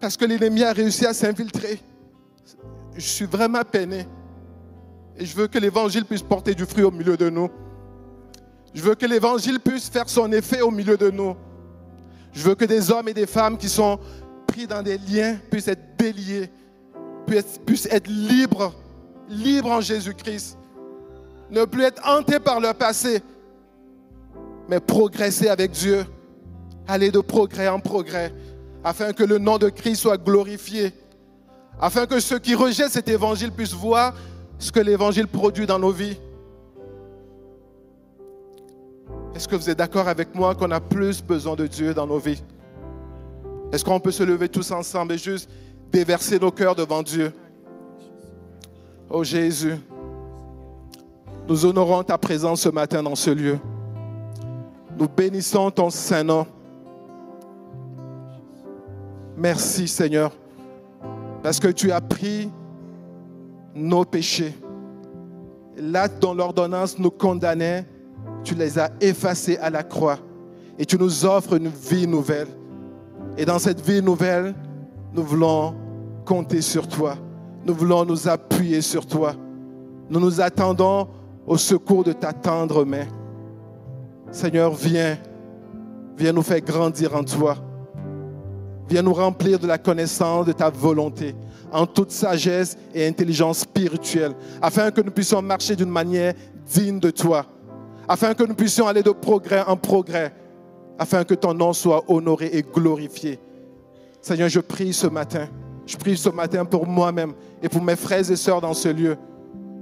parce 0.00 0.16
que 0.16 0.24
l'ennemi 0.24 0.64
a 0.64 0.72
réussi 0.72 1.06
à 1.06 1.14
s'infiltrer, 1.14 1.80
je 2.94 3.06
suis 3.06 3.26
vraiment 3.26 3.62
peiné. 3.62 4.06
Et 5.18 5.26
je 5.26 5.36
veux 5.36 5.48
que 5.48 5.58
l'évangile 5.58 6.04
puisse 6.04 6.22
porter 6.22 6.54
du 6.54 6.64
fruit 6.64 6.84
au 6.84 6.90
milieu 6.90 7.16
de 7.16 7.28
nous. 7.28 7.50
Je 8.72 8.82
veux 8.82 8.94
que 8.94 9.06
l'évangile 9.06 9.60
puisse 9.60 9.88
faire 9.88 10.08
son 10.08 10.30
effet 10.32 10.60
au 10.60 10.70
milieu 10.70 10.96
de 10.96 11.10
nous. 11.10 11.36
Je 12.32 12.42
veux 12.42 12.54
que 12.54 12.64
des 12.64 12.90
hommes 12.90 13.08
et 13.08 13.14
des 13.14 13.26
femmes 13.26 13.58
qui 13.58 13.68
sont 13.68 13.98
pris 14.46 14.66
dans 14.66 14.82
des 14.82 14.98
liens 14.98 15.36
puissent 15.50 15.68
être 15.68 15.96
déliés, 15.96 16.50
puissent, 17.26 17.58
puissent 17.66 17.88
être 17.90 18.06
libres, 18.06 18.74
libres 19.28 19.72
en 19.72 19.80
Jésus-Christ 19.80 20.58
ne 21.50 21.64
plus 21.64 21.84
être 21.84 22.02
hanté 22.06 22.38
par 22.38 22.60
leur 22.60 22.74
passé, 22.74 23.22
mais 24.68 24.80
progresser 24.80 25.48
avec 25.48 25.70
Dieu, 25.70 26.04
aller 26.86 27.10
de 27.10 27.20
progrès 27.20 27.68
en 27.68 27.80
progrès, 27.80 28.32
afin 28.84 29.12
que 29.12 29.24
le 29.24 29.38
nom 29.38 29.58
de 29.58 29.68
Christ 29.68 30.02
soit 30.02 30.18
glorifié, 30.18 30.92
afin 31.80 32.06
que 32.06 32.20
ceux 32.20 32.38
qui 32.38 32.54
rejettent 32.54 32.92
cet 32.92 33.08
évangile 33.08 33.52
puissent 33.52 33.72
voir 33.72 34.14
ce 34.58 34.72
que 34.72 34.80
l'évangile 34.80 35.28
produit 35.28 35.66
dans 35.66 35.78
nos 35.78 35.90
vies. 35.90 36.18
Est-ce 39.34 39.46
que 39.46 39.54
vous 39.54 39.70
êtes 39.70 39.78
d'accord 39.78 40.08
avec 40.08 40.34
moi 40.34 40.54
qu'on 40.54 40.70
a 40.70 40.80
plus 40.80 41.22
besoin 41.22 41.54
de 41.54 41.66
Dieu 41.66 41.94
dans 41.94 42.06
nos 42.06 42.18
vies? 42.18 42.42
Est-ce 43.72 43.84
qu'on 43.84 44.00
peut 44.00 44.10
se 44.10 44.22
lever 44.22 44.48
tous 44.48 44.70
ensemble 44.72 45.12
et 45.12 45.18
juste 45.18 45.48
déverser 45.92 46.38
nos 46.38 46.50
cœurs 46.50 46.74
devant 46.74 47.02
Dieu? 47.02 47.32
Oh 49.08 49.22
Jésus. 49.22 49.76
Nous 51.48 51.64
honorons 51.64 52.02
ta 52.02 52.18
présence 52.18 52.62
ce 52.62 52.68
matin 52.68 53.02
dans 53.02 53.14
ce 53.14 53.30
lieu. 53.30 53.58
Nous 54.98 55.08
bénissons 55.08 55.70
ton 55.70 55.88
Saint-Nom. 55.88 56.46
Merci 59.36 59.86
Seigneur, 59.86 60.32
parce 61.44 61.60
que 61.60 61.68
tu 61.68 61.92
as 61.92 62.00
pris 62.00 62.50
nos 63.78 64.04
péchés. 64.04 64.54
Là 65.76 66.08
dont 66.08 66.34
l'ordonnance 66.34 66.98
nous 66.98 67.10
condamnait, 67.10 67.86
tu 68.42 68.54
les 68.54 68.78
as 68.78 68.90
effacés 69.00 69.56
à 69.58 69.70
la 69.70 69.82
croix 69.82 70.18
et 70.78 70.84
tu 70.84 70.98
nous 70.98 71.24
offres 71.24 71.54
une 71.54 71.68
vie 71.68 72.06
nouvelle. 72.06 72.48
Et 73.36 73.44
dans 73.44 73.58
cette 73.58 73.80
vie 73.80 74.02
nouvelle, 74.02 74.54
nous 75.12 75.22
voulons 75.22 75.74
compter 76.24 76.60
sur 76.60 76.86
toi. 76.86 77.16
Nous 77.64 77.74
voulons 77.74 78.04
nous 78.04 78.28
appuyer 78.28 78.80
sur 78.80 79.06
toi. 79.06 79.34
Nous 80.10 80.20
nous 80.20 80.40
attendons 80.40 81.08
au 81.46 81.56
secours 81.56 82.04
de 82.04 82.12
ta 82.12 82.32
tendre 82.32 82.84
main. 82.84 83.06
Seigneur, 84.30 84.74
viens, 84.74 85.16
viens 86.16 86.32
nous 86.32 86.42
faire 86.42 86.60
grandir 86.60 87.14
en 87.14 87.24
toi. 87.24 87.56
Viens 88.88 89.02
nous 89.02 89.12
remplir 89.12 89.58
de 89.58 89.66
la 89.66 89.78
connaissance 89.78 90.46
de 90.46 90.52
ta 90.52 90.70
volonté, 90.70 91.34
en 91.70 91.86
toute 91.86 92.10
sagesse 92.10 92.76
et 92.94 93.06
intelligence 93.06 93.60
spirituelle, 93.60 94.32
afin 94.62 94.90
que 94.90 95.02
nous 95.02 95.10
puissions 95.10 95.42
marcher 95.42 95.76
d'une 95.76 95.90
manière 95.90 96.32
digne 96.66 96.98
de 96.98 97.10
toi, 97.10 97.44
afin 98.08 98.32
que 98.32 98.44
nous 98.44 98.54
puissions 98.54 98.86
aller 98.86 99.02
de 99.02 99.10
progrès 99.10 99.62
en 99.66 99.76
progrès, 99.76 100.32
afin 100.98 101.24
que 101.24 101.34
ton 101.34 101.52
nom 101.52 101.72
soit 101.72 102.02
honoré 102.08 102.50
et 102.52 102.62
glorifié. 102.62 103.38
Seigneur, 104.22 104.48
je 104.48 104.60
prie 104.60 104.92
ce 104.92 105.06
matin, 105.06 105.48
je 105.86 105.96
prie 105.96 106.16
ce 106.16 106.30
matin 106.30 106.64
pour 106.64 106.86
moi-même 106.86 107.34
et 107.62 107.68
pour 107.68 107.82
mes 107.82 107.96
frères 107.96 108.30
et 108.30 108.36
sœurs 108.36 108.60
dans 108.60 108.74
ce 108.74 108.88
lieu, 108.88 109.16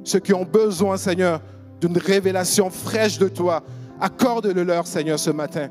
ceux 0.02 0.18
qui 0.18 0.34
ont 0.34 0.44
besoin, 0.44 0.96
Seigneur, 0.96 1.40
d'une 1.80 1.96
révélation 1.96 2.70
fraîche 2.70 3.18
de 3.18 3.28
toi. 3.28 3.62
Accorde-le 4.00 4.62
leur, 4.62 4.86
Seigneur, 4.86 5.18
ce 5.18 5.30
matin. 5.30 5.68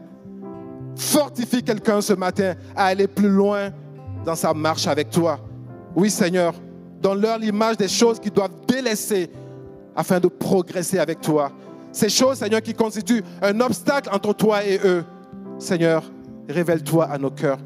Fortifie 0.96 1.64
quelqu'un 1.64 2.02
ce 2.02 2.14
matin 2.14 2.54
à 2.76 2.86
aller 2.86 3.08
plus 3.08 3.30
loin 3.30 3.72
dans 4.26 4.36
sa 4.36 4.54
marche 4.54 4.88
avec 4.88 5.10
toi. 5.10 5.39
Oui, 5.96 6.10
Seigneur, 6.10 6.54
donne-leur 7.02 7.38
l'image 7.38 7.78
des 7.78 7.88
choses 7.88 8.20
qu'ils 8.20 8.34
doivent 8.34 8.66
délaisser 8.68 9.30
afin 9.96 10.20
de 10.20 10.28
progresser 10.28 11.00
avec 11.00 11.22
toi. 11.22 11.52
Ces 11.91 12.10
choses, 12.10 12.39
Seigneur, 12.39 12.62
qui 12.62 12.74
constituent 12.74 13.24
un 13.41 13.60
obstacle 13.62 14.10
entre 14.12 14.34
toi 14.34 14.66
et 14.66 14.80
eux. 14.84 15.06
Seigneur, 15.58 16.04
révèle-toi 16.50 17.06
à 17.06 17.18
nos 17.18 17.32
cœurs. 17.32 17.60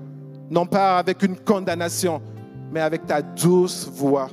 Non 0.49 0.65
pas 0.65 0.97
avec 0.97 1.23
une 1.23 1.35
condamnation, 1.35 2.21
mais 2.71 2.81
avec 2.81 3.05
ta 3.05 3.21
douce 3.21 3.89
voix. 3.91 4.29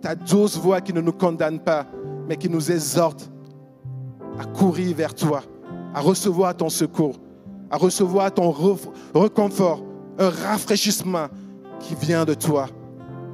Ta 0.00 0.14
douce 0.14 0.56
voix 0.56 0.80
qui 0.80 0.92
ne 0.92 1.00
nous 1.00 1.12
condamne 1.12 1.58
pas, 1.58 1.86
mais 2.28 2.36
qui 2.36 2.48
nous 2.48 2.70
exhorte 2.70 3.30
à 4.38 4.44
courir 4.44 4.96
vers 4.96 5.14
toi, 5.14 5.42
à 5.94 6.00
recevoir 6.00 6.56
ton 6.56 6.68
secours, 6.68 7.16
à 7.70 7.76
recevoir 7.76 8.32
ton 8.32 8.50
reconfort, 8.50 9.82
un 10.18 10.28
rafraîchissement 10.28 11.28
qui 11.78 11.94
vient 11.94 12.24
de 12.24 12.34
toi. 12.34 12.68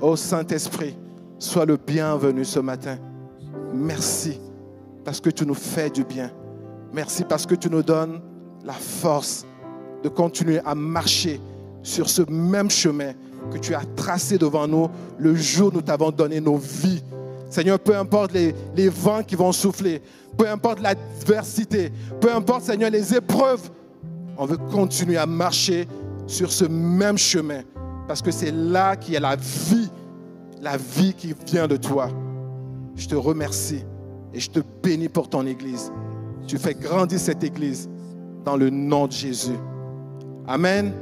Ô 0.00 0.14
Saint-Esprit, 0.14 0.96
sois 1.38 1.64
le 1.64 1.76
bienvenu 1.76 2.44
ce 2.44 2.60
matin. 2.60 2.98
Merci 3.72 4.38
parce 5.04 5.20
que 5.20 5.30
tu 5.30 5.46
nous 5.46 5.54
fais 5.54 5.88
du 5.88 6.04
bien. 6.04 6.30
Merci 6.92 7.24
parce 7.24 7.46
que 7.46 7.54
tu 7.54 7.70
nous 7.70 7.82
donnes 7.82 8.20
la 8.64 8.74
force 8.74 9.46
de 10.02 10.08
continuer 10.08 10.60
à 10.64 10.74
marcher 10.74 11.40
sur 11.82 12.08
ce 12.08 12.22
même 12.30 12.70
chemin 12.70 13.12
que 13.50 13.58
tu 13.58 13.74
as 13.74 13.84
tracé 13.96 14.38
devant 14.38 14.66
nous 14.66 14.88
le 15.18 15.34
jour 15.34 15.68
où 15.68 15.76
nous 15.76 15.82
t'avons 15.82 16.10
donné 16.10 16.40
nos 16.40 16.56
vies. 16.56 17.02
Seigneur, 17.48 17.78
peu 17.78 17.96
importe 17.96 18.32
les, 18.32 18.54
les 18.74 18.88
vents 18.88 19.22
qui 19.22 19.36
vont 19.36 19.52
souffler, 19.52 20.02
peu 20.36 20.48
importe 20.48 20.80
l'adversité, 20.80 21.92
peu 22.20 22.32
importe, 22.34 22.64
Seigneur, 22.64 22.90
les 22.90 23.14
épreuves, 23.14 23.70
on 24.38 24.46
veut 24.46 24.56
continuer 24.56 25.16
à 25.16 25.26
marcher 25.26 25.86
sur 26.26 26.52
ce 26.52 26.64
même 26.64 27.18
chemin 27.18 27.62
parce 28.06 28.22
que 28.22 28.30
c'est 28.30 28.52
là 28.52 28.96
qu'il 28.96 29.14
y 29.14 29.16
a 29.16 29.20
la 29.20 29.36
vie, 29.36 29.90
la 30.60 30.76
vie 30.76 31.14
qui 31.14 31.34
vient 31.46 31.66
de 31.66 31.76
toi. 31.76 32.08
Je 32.94 33.08
te 33.08 33.14
remercie 33.14 33.84
et 34.32 34.40
je 34.40 34.50
te 34.50 34.60
bénis 34.82 35.08
pour 35.08 35.28
ton 35.28 35.46
Église. 35.46 35.92
Tu 36.46 36.58
fais 36.58 36.74
grandir 36.74 37.18
cette 37.18 37.42
Église 37.42 37.88
dans 38.44 38.56
le 38.56 38.70
nom 38.70 39.06
de 39.06 39.12
Jésus. 39.12 39.58
Amen. 40.46 40.92